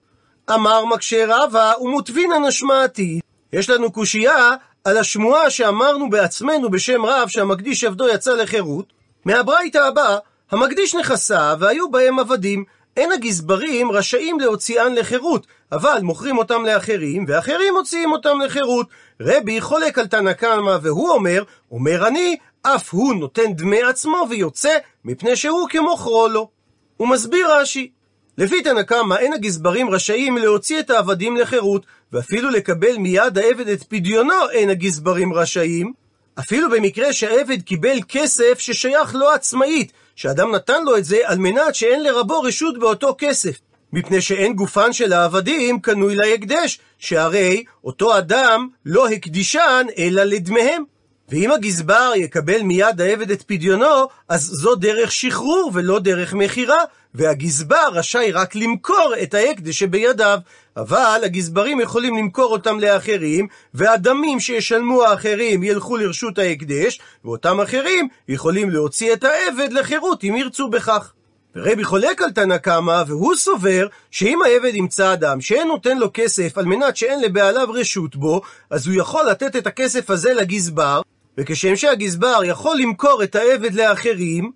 אמר 0.55 0.85
מקשה 0.85 1.24
רבא 1.29 1.72
ומוטבינן 1.81 2.44
השמעתית. 2.44 3.22
יש 3.53 3.70
לנו 3.70 3.92
קושייה 3.92 4.55
על 4.88 4.96
השמועה 4.96 5.51
שאמרנו 5.51 6.11
בעצמנו 6.11 6.70
בשם 6.70 7.07
רב 7.07 7.29
שהמקדיש 7.29 7.85
עבדו 7.85 8.09
יצא 8.09 8.35
לחירות. 8.35 8.92
מהברייתא 9.24 9.79
הבא, 9.79 10.18
המקדיש 10.51 10.94
נכסיו 10.94 11.57
והיו 11.61 11.90
בהם 11.90 12.18
עבדים. 12.18 12.64
אין 12.96 13.12
הגזברים 13.12 13.92
רשאים 13.92 14.40
להוציאן 14.40 14.94
לחירות, 14.94 15.46
אבל 15.72 15.98
מוכרים 16.03 16.38
אותם 16.38 16.64
לאחרים, 16.64 17.24
ואחרים 17.29 17.74
מוציאים 17.74 18.12
אותם 18.12 18.40
לחירות. 18.44 18.87
רבי 19.20 19.61
חולק 19.61 19.98
על 19.98 20.07
תנא 20.07 20.33
קמא 20.33 20.79
והוא 20.83 21.11
אומר, 21.11 21.42
אומר 21.70 22.07
אני, 22.07 22.37
אף 22.62 22.94
הוא 22.94 23.14
נותן 23.14 23.53
דמי 23.53 23.83
עצמו 23.83 24.27
ויוצא, 24.31 24.79
מפני 25.05 25.37
שהוא 25.37 25.68
כמוכרו 25.68 26.29
לו. 26.29 26.48
הוא 26.96 27.09
מסביר 27.09 27.55
רש"י, 27.55 27.90
לפי 28.38 28.62
תנא 28.62 28.83
קמא 28.83 29.14
אין 29.14 29.33
הגזברים 29.33 29.90
רשאים 29.90 30.38
להוציא 30.38 30.81
את 30.81 30.90
העבדים 30.90 31.37
לחירות, 31.37 31.87
ואפילו 32.12 32.51
לקבל 32.51 32.99
מיד 32.99 33.38
העבד 33.38 33.68
את 33.68 33.83
פדיונו 33.83 34.51
אין 34.53 34.71
הגזברים 34.71 35.33
רשאים, 35.33 35.92
אפילו 36.38 36.71
במקרה 36.71 37.12
שהעבד 37.12 37.62
קיבל 37.62 37.99
כסף 38.09 38.59
ששייך 38.59 39.14
לו 39.14 39.31
עצמאית, 39.31 39.92
שאדם 40.16 40.55
נתן 40.55 40.85
לו 40.85 40.97
את 40.97 41.05
זה 41.05 41.18
על 41.25 41.38
מנת 41.38 41.75
שאין 41.75 42.03
לרבו 42.03 42.40
רשות 42.40 42.79
באותו 42.79 43.14
כסף. 43.18 43.59
מפני 43.92 44.21
שאין 44.21 44.53
גופן 44.53 44.92
של 44.92 45.12
העבדים 45.12 45.81
קנוי 45.81 46.14
להקדש, 46.14 46.79
שהרי 46.99 47.64
אותו 47.85 48.18
אדם 48.18 48.68
לא 48.85 49.09
הקדישן 49.09 49.87
אלא 49.99 50.23
לדמיהם. 50.23 50.85
ואם 51.29 51.51
הגזבר 51.53 52.12
יקבל 52.16 52.62
מיד 52.62 53.01
העבד 53.01 53.31
את 53.31 53.42
פדיונו, 53.42 54.07
אז 54.29 54.42
זו 54.42 54.75
דרך 54.75 55.12
שחרור 55.12 55.71
ולא 55.75 55.99
דרך 55.99 56.35
מכירה, 56.35 56.85
והגזבר 57.14 57.88
רשאי 57.92 58.33
רק 58.33 58.55
למכור 58.55 59.14
את 59.23 59.35
ההקדש 59.35 59.79
שבידיו. 59.79 60.38
אבל 60.79 61.21
הגזברים 61.25 61.81
יכולים 61.81 62.16
למכור 62.16 62.53
אותם 62.53 62.81
לאחרים, 62.81 63.47
והדמים 63.75 64.40
שישלמו 64.40 65.05
האחרים 65.05 65.62
ילכו 65.62 65.97
לרשות 65.97 66.38
ההקדש, 66.38 67.01
ואותם 67.25 67.61
אחרים 67.61 68.09
יכולים 68.29 68.71
להוציא 68.71 69.12
את 69.12 69.25
העבד 69.25 69.73
לחירות 69.73 70.25
אם 70.25 70.37
ירצו 70.37 70.68
בכך. 70.68 71.12
ורבי 71.57 71.85
חולק 71.85 72.23
על 72.23 72.31
תנא 72.31 72.59
קמא, 72.59 73.03
והוא 73.07 73.37
סובר 73.37 73.87
שאם 74.11 74.42
העבד 74.42 74.75
ימצא 74.75 75.12
אדם 75.12 75.40
שאין 75.40 75.68
נותן 75.68 75.99
לו 75.99 76.11
כסף 76.14 76.59
על 76.59 76.64
מנת 76.64 76.97
שאין 76.97 77.21
לבעליו 77.21 77.68
רשות 77.73 78.16
בו, 78.16 78.40
אז 78.71 78.87
הוא 78.87 78.94
יכול 78.94 79.27
לתת 79.31 79.57
את 79.57 79.66
הכסף 79.66 80.11
הזה 80.11 80.35
לגזבר, 80.35 81.01
וכשם 81.38 81.77
שהגזבר 81.77 82.40
יכול 82.44 82.79
למכור 82.79 83.23
את 83.23 83.37
העבד 83.37 83.75
לאחרים, 83.75 84.51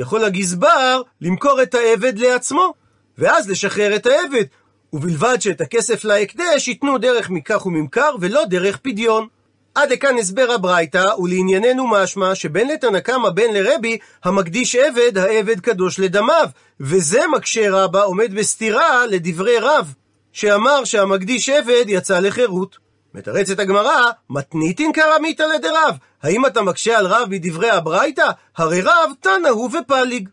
יכול 0.00 0.24
הגזבר 0.24 1.02
למכור 1.20 1.62
את 1.62 1.74
העבד 1.74 2.18
לעצמו, 2.18 2.74
ואז 3.18 3.50
לשחרר 3.50 3.96
את 3.96 4.06
העבד, 4.06 4.44
ובלבד 4.92 5.40
שאת 5.40 5.60
הכסף 5.60 6.04
להקדש 6.04 6.68
ייתנו 6.68 6.98
דרך 6.98 7.30
מכך 7.30 7.66
וממכר 7.66 8.14
ולא 8.20 8.44
דרך 8.44 8.76
פדיון. 8.76 9.26
עד 9.74 9.92
לכאן 9.92 10.18
הסבר 10.18 10.52
הברייתא, 10.52 11.04
ולענייננו 11.18 11.86
משמע 11.86 12.34
שבין 12.34 12.68
לתנא 12.68 13.00
קמא 13.00 13.30
בין 13.30 13.54
לרבי, 13.54 13.98
המקדיש 14.24 14.76
עבד, 14.76 15.18
העבד 15.18 15.60
קדוש 15.60 15.98
לדמיו, 15.98 16.48
וזה 16.80 17.20
מקשה 17.36 17.70
רבה 17.70 18.02
עומד 18.02 18.34
בסתירה 18.34 19.06
לדברי 19.06 19.58
רב, 19.58 19.94
שאמר 20.32 20.84
שהמקדיש 20.84 21.48
עבד 21.48 21.84
יצא 21.88 22.18
לחירות. 22.18 22.89
מתרצת 23.14 23.58
הגמרא, 23.58 24.10
מתניתין 24.30 24.92
קרמיתא 24.92 25.42
לדרב. 25.42 25.96
האם 26.22 26.46
אתה 26.46 26.62
מקשה 26.62 26.98
על 26.98 27.06
רב 27.06 27.28
מדברי 27.30 27.70
הברייתא? 27.70 28.30
הרי 28.56 28.80
רב 28.80 29.10
תנא 29.20 29.48
הוא 29.48 29.70
ופליג. 29.78 30.28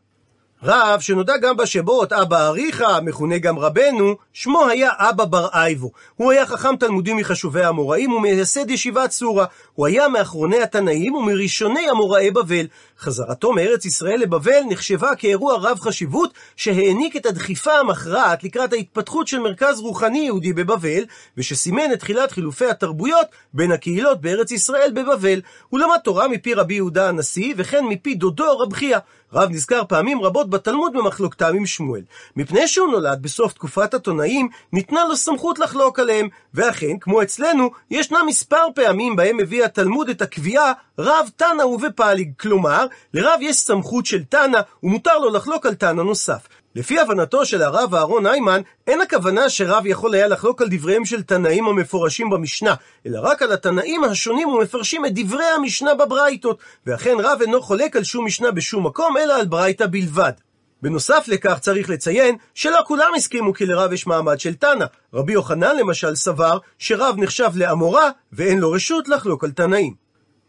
רב 0.63 1.00
שנודע 1.00 1.38
גם 1.38 1.58
בשבות 1.58 2.13
אבא 2.13 2.48
אריכא, 2.48 3.00
מכונה 3.00 3.38
גם 3.38 3.60
רבנו, 3.60 4.15
שמו 4.34 4.67
היה 4.67 4.89
אבא 4.98 5.26
בר 5.26 5.48
אייבו. 5.54 5.91
הוא 6.15 6.32
היה 6.32 6.46
חכם 6.46 6.76
תלמודי 6.76 7.13
מחשובי 7.13 7.63
האמוראים 7.63 8.13
ומייסד 8.13 8.70
ישיבת 8.70 9.10
צורה. 9.10 9.46
הוא 9.74 9.88
היה 9.88 10.08
מאחרוני 10.08 10.62
התנאים 10.62 11.15
ומראשוני 11.15 11.91
אמוראי 11.91 12.32
בבל. 12.32 12.67
חזרתו 13.00 13.52
מארץ 13.52 13.86
ישראל 13.86 14.20
לבבל 14.20 14.60
נחשבה 14.70 15.15
כאירוע 15.15 15.58
רב 15.58 15.80
חשיבות 15.80 16.34
שהעניק 16.56 17.15
את 17.15 17.26
הדחיפה 17.26 17.74
המכרעת 17.74 18.43
לקראת 18.43 18.74
ההתפתחות 18.74 19.28
של 19.28 19.39
מרכז 19.39 19.80
רוחני 19.80 20.20
יהודי 20.20 20.54
בבבל, 20.54 21.06
ושסימן 21.38 21.93
את 21.93 22.00
תחילת 22.00 22.32
חילופי 22.32 22.65
התרבויות 22.65 23.28
בין 23.54 23.72
הקהילות 23.72 24.22
בארץ 24.22 24.52
ישראל 24.52 24.91
בבבל. 24.96 25.41
הוא 25.70 25.80
למד 25.80 25.98
תורה 26.04 26.28
מפי 26.28 26.54
רבי 26.54 26.74
יהודה 26.74 27.10
הנשיא 27.10 27.54
וכן 27.58 27.86
מפי 27.86 28.15
דודו 28.15 28.60
רב 28.60 28.74
חייא. 28.74 29.00
רב 29.34 29.50
נזכר 29.52 29.82
פעמים 29.86 30.22
רבות 30.22 30.50
בתלמוד 30.50 30.94
במחלוקתם 30.94 31.56
עם 31.56 31.66
שמואל. 31.66 32.02
מפני 32.36 32.68
שהוא 32.68 32.92
נולד 32.92 33.22
בסוף 33.22 33.54
תקופת 33.54 33.94
התונאים, 33.94 34.50
ניתנה 34.74 35.04
לו 35.10 35.18
סמכות 35.18 35.60
לחלוק 35.60 36.00
עליהם, 36.00 36.28
ואכן, 36.54 36.98
כמו 37.02 37.22
אצלנו, 37.22 37.70
ישנה 37.92 38.20
מספר 38.28 38.68
פעמים 38.76 39.16
בהם 39.16 39.38
מביא 39.38 39.66
התלמוד 39.66 40.10
את 40.10 40.22
הקביעה 40.22 40.74
רב 41.00 41.30
תנא 41.36 41.63
ובפליג, 41.63 42.32
כלומר, 42.40 42.86
לרב 43.13 43.40
יש 43.42 43.58
סמכות 43.58 44.06
של 44.06 44.24
תנא, 44.24 44.60
ומותר 44.84 45.18
לו 45.18 45.30
לחלוק 45.30 45.66
על 45.66 45.76
תנא 45.76 46.02
נוסף. 46.02 46.48
לפי 46.78 47.00
הבנתו 47.00 47.46
של 47.46 47.62
הרב 47.62 47.96
אהרון 47.96 48.26
היימן, 48.26 48.62
אין 48.88 49.02
הכוונה 49.02 49.50
שרב 49.50 49.86
יכול 49.86 50.13
היה 50.13 50.28
לחלוק 50.28 50.62
על 50.62 50.68
דבריהם 50.72 51.06
של 51.06 51.24
תנאים 51.24 51.66
המפורשים 51.68 52.30
במשנה, 52.30 52.74
אלא 53.06 53.20
רק 53.24 53.42
על 53.42 53.52
התנאים 53.52 54.04
השונים 54.04 54.50
ומפרשים 54.50 55.06
את 55.06 55.12
דברי 55.16 55.46
המשנה 55.46 55.96
בברייתות, 55.96 56.60
ואכן 56.88 57.16
רב 57.20 57.42
אינו 57.42 57.62
חולק 57.62 57.96
על 57.96 58.04
שום 58.04 58.26
משנה 58.26 58.52
בשום 58.52 58.86
מקום, 58.86 59.18
אלא 59.18 59.34
על 59.34 59.46
ברייתא 59.46 59.86
בלבד. 59.88 60.32
בנוסף 60.82 61.26
לכך 61.28 61.60
צריך 61.60 61.90
לציין 61.90 62.36
שלא 62.54 62.80
כולם 62.88 63.12
הסכימו 63.16 63.54
כי 63.54 63.66
לרב 63.66 63.94
יש 63.94 64.08
מעמד 64.08 64.40
של 64.40 64.54
תנא. 64.54 64.86
רבי 65.13 65.34
יוחנן 65.34 65.78
למשל 65.78 66.16
סבר 66.16 66.58
שרב 66.80 67.16
נחשב 67.18 67.52
לאמורה 67.56 68.10
ואין 68.34 68.60
לו 68.60 68.72
רשות 68.72 69.08
לחלוק 69.08 69.44
על 69.44 69.52
תנאים. 69.52 69.94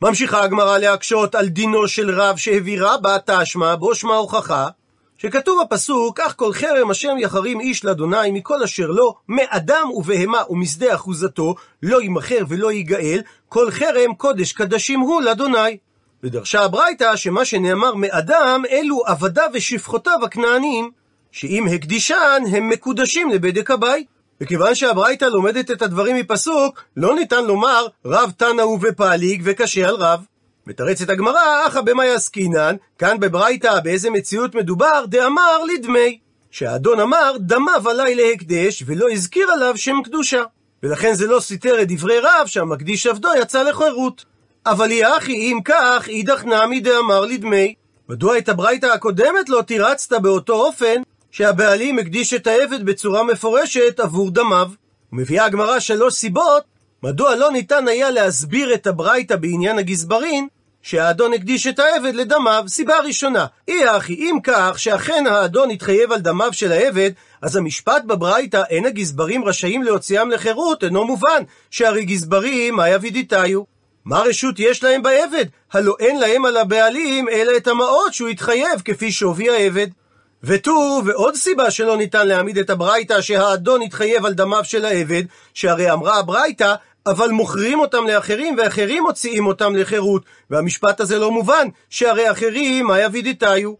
ממשיכה 0.03 0.43
הגמרא 0.43 0.79
להקשות 0.79 1.35
על 1.35 1.49
דינו 1.49 1.89
של 1.89 2.21
רב 2.21 2.37
שהעבירה 2.37 2.97
בה 2.97 3.17
תשמע 3.27 3.75
בו 3.77 3.95
שמע 3.95 4.15
הוכחה 4.15 4.69
שכתוב 5.19 5.63
בפסוק, 5.63 6.21
כך 6.21 6.37
כל 6.37 6.53
חרם 6.53 6.91
השם 6.91 7.17
יחרים 7.19 7.61
איש 7.61 7.85
לאדוני 7.85 8.31
מכל 8.31 8.63
אשר 8.63 8.87
לו, 8.87 9.15
מאדם 9.29 9.87
ובהמה 9.95 10.43
ומשדה 10.51 10.95
אחוזתו, 10.95 11.55
לא 11.83 12.03
יימכר 12.03 12.45
ולא 12.49 12.73
ייגאל, 12.73 13.21
כל 13.49 13.71
חרם 13.71 14.15
קודש 14.15 14.53
קדשים 14.53 15.01
הוא 15.01 15.23
לאדוני. 15.23 15.79
ודרשה 16.23 16.65
הברייתא 16.65 17.17
שמה 17.17 17.45
שנאמר 17.45 17.95
מאדם, 17.95 18.63
אלו 18.71 19.03
עבדיו 19.07 19.51
ושפחותיו 19.55 20.19
הכנעניים, 20.25 20.91
שאם 21.33 21.67
הקדישן, 21.75 22.43
הם 22.53 22.69
מקודשים 22.69 23.31
לבדק 23.31 23.71
הבית. 23.71 24.07
וכיוון 24.41 24.75
שהברייתא 24.75 25.25
לומדת 25.25 25.71
את 25.71 25.83
הדברים 25.83 26.17
מפסוק, 26.17 26.85
לא 26.97 27.15
ניתן 27.15 27.45
לומר 27.45 27.87
רב 28.05 28.33
תנא 28.37 28.63
ובפליג 28.63 29.43
וקשה 29.45 29.89
על 29.89 29.95
רב. 29.95 30.25
מתרצת 30.69 31.11
הגמרא, 31.11 31.67
אחא 31.67 31.81
במאי 31.81 32.11
עסקינן, 32.11 32.77
כאן 32.99 33.21
בברייתא 33.21 33.81
באיזה 33.81 34.11
מציאות 34.11 34.55
מדובר, 34.55 35.05
דאמר 35.07 35.65
לדמי. 35.65 36.19
שהאדון 36.51 37.01
אמר, 37.01 37.37
דמיו 37.41 37.89
עלי 37.91 38.15
להקדש, 38.15 38.83
ולא 38.87 39.11
הזכיר 39.11 39.51
עליו 39.51 39.77
שם 39.77 39.97
קדושה. 40.05 40.43
ולכן 40.83 41.15
זה 41.15 41.27
לא 41.27 41.41
סותר 41.41 41.83
את 41.83 41.89
דברי 41.93 42.19
רב, 42.21 42.47
שהמקדיש 42.47 43.07
עבדו 43.07 43.29
יצא 43.41 43.63
לחירות. 43.63 44.25
אבל 44.67 44.91
היא 44.91 45.05
אחי, 45.19 45.33
אם 45.33 45.59
כך, 45.65 46.09
אידך 46.09 46.45
נמי 46.45 46.81
דאמר 46.81 47.21
לדמי. 47.21 47.75
מדוע 48.09 48.39
את 48.39 48.49
הברייתא 48.49 48.87
הקודמת 48.87 49.49
לא 49.49 49.63
תירצת 49.63 50.13
באותו 50.13 50.55
אופן, 50.55 51.03
שהבעלים 51.31 51.99
הקדיש 51.99 52.35
את 52.35 52.47
העבד 52.47 52.87
בצורה 52.87 53.23
מפורשת 53.23 54.01
עבור 54.01 54.31
דמיו? 54.31 54.69
ומביאה 55.13 55.45
הגמרא 55.45 55.79
שלוש 55.79 56.15
סיבות, 56.15 56.63
מדוע 57.03 57.37
לא 57.37 57.51
ניתן 57.51 57.89
היה 57.89 58.11
להסביר 58.11 58.75
את 58.75 58.87
הברייתא 58.87 59.37
בעניין 59.37 59.79
הגזברין, 59.79 60.49
שהאדון 60.89 61.33
הקדיש 61.33 61.67
את 61.67 61.79
העבד 61.79 62.15
לדמיו. 62.15 62.65
סיבה 62.69 62.99
ראשונה, 62.99 63.47
אי 63.69 63.97
אחי, 63.97 64.15
אם 64.15 64.39
כך 64.43 64.79
שאכן 64.79 65.25
האדון 65.27 65.71
התחייב 65.71 66.13
על 66.13 66.21
דמיו 66.21 66.53
של 66.53 66.73
העבד, 66.73 67.11
אז 67.43 67.57
המשפט 67.57 68.05
בברייתא 68.05 68.63
אין 68.71 68.87
הגזברים 68.87 69.45
רשאים 69.45 69.83
להוציאם 69.83 70.31
לחירות 70.31 70.85
אינו 70.85 71.05
מובן, 71.05 71.43
שהרי 71.71 72.05
גזברים, 72.05 72.77
מה 72.77 72.89
יבידיתיו? 72.89 73.63
מה 74.05 74.21
רשות 74.21 74.55
יש 74.59 74.85
להם 74.85 75.03
בעבד? 75.03 75.45
הלא 75.73 75.97
אין 76.01 76.21
להם 76.21 76.45
על 76.45 76.57
הבעלים 76.57 77.29
אלא 77.29 77.57
את 77.57 77.69
המעות 77.69 78.15
שהוא 78.15 78.29
התחייב 78.29 78.83
כפי 78.85 79.13
שווי 79.13 79.51
העבד. 79.51 79.89
ותו, 80.43 81.01
ועוד 81.05 81.35
סיבה 81.35 81.71
שלא 81.71 81.97
ניתן 81.97 82.29
להעמיד 82.29 82.59
את 82.59 82.71
הברייתא 82.71 83.21
שהאדון 83.21 83.83
התחייב 83.83 84.27
על 84.27 84.35
דמיו 84.35 84.65
של 84.65 84.85
העבד, 84.85 85.23
שהרי 85.55 85.91
אמרה 85.93 86.19
הברייתא, 86.19 86.75
אבל 87.11 87.29
מוכרים 87.29 87.81
אותם 87.81 88.07
לאחרים, 88.07 88.57
ואחרים 88.59 89.03
מוציאים 89.03 89.47
אותם 89.47 89.77
לחירות. 89.77 90.23
והמשפט 90.51 91.01
הזה 91.01 91.19
לא 91.19 91.31
מובן, 91.31 91.69
שהרי 91.91 92.31
אחרים, 92.31 92.87
מה 92.87 93.01
יבידיתיו? 93.01 93.73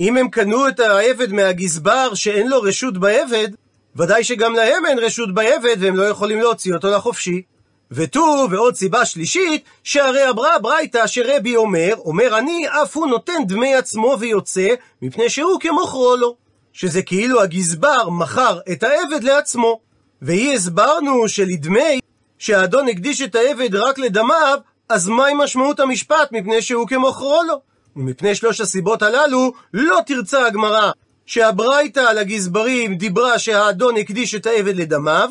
אם 0.00 0.16
הם 0.16 0.28
קנו 0.28 0.68
את 0.68 0.80
העבד 0.80 1.32
מהגזבר 1.32 2.14
שאין 2.14 2.48
לו 2.48 2.62
רשות 2.62 2.98
בעבד, 2.98 3.48
ודאי 3.96 4.24
שגם 4.24 4.54
להם 4.54 4.86
אין 4.86 4.98
רשות 4.98 5.34
בעבד, 5.34 5.76
והם 5.80 5.96
לא 5.96 6.02
יכולים 6.02 6.40
להוציא 6.40 6.74
אותו 6.74 6.90
לחופשי. 6.90 7.42
ותו, 7.90 8.46
ועוד 8.50 8.74
סיבה 8.74 9.04
שלישית, 9.04 9.64
שהרי 9.84 10.28
אמרה 10.28 10.58
ברייתא 10.58 11.06
שרבי 11.06 11.56
אומר, 11.56 11.94
אומר 11.98 12.38
אני, 12.38 12.66
אף 12.68 12.96
הוא 12.96 13.06
נותן 13.06 13.46
דמי 13.48 13.74
עצמו 13.74 14.16
ויוצא, 14.20 14.68
מפני 15.02 15.28
שהוא 15.28 15.60
כמוכרו 15.60 16.16
לו. 16.16 16.36
שזה 16.72 17.02
כאילו 17.02 17.42
הגזבר 17.42 18.08
מכר 18.08 18.58
את 18.72 18.82
העבד 18.82 19.22
לעצמו. 19.24 19.80
ואי 20.22 20.54
הסברנו 20.54 21.28
שלדמי 21.28 22.00
שהאדון 22.38 22.88
הקדיש 22.88 23.22
את 23.22 23.34
העבד 23.34 23.74
רק 23.74 23.98
לדמיו, 23.98 24.58
אז 24.88 25.08
מהי 25.08 25.34
משמעות 25.34 25.80
המשפט 25.80 26.32
מפני 26.32 26.62
שהוא 26.62 26.88
כמוכרו 26.88 27.42
לו? 27.48 27.60
ומפני 27.96 28.34
שלוש 28.34 28.60
הסיבות 28.60 29.02
הללו, 29.02 29.52
לא 29.74 30.00
תרצה 30.06 30.46
הגמרא 30.46 30.90
שהברייתא 31.26 32.00
על 32.00 32.18
הגזברים 32.18 32.94
דיברה 32.94 33.38
שהאדון 33.38 33.96
הקדיש 33.96 34.34
את 34.34 34.46
העבד 34.46 34.76
לדמיו, 34.76 35.30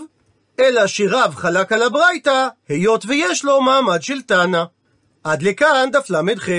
אלא 0.60 0.88
שרב 0.88 1.36
חלק 1.36 1.72
על 1.72 1.84
הברייתא, 1.84 2.48
היות 2.70 3.06
ויש 3.08 3.46
לו 3.46 3.62
מעמד 3.62 4.02
של 4.02 4.22
תנא. 4.22 4.64
עד 5.24 5.42
לכאן 5.42 5.90
דף 5.92 6.10
ל"ח. 6.10 6.50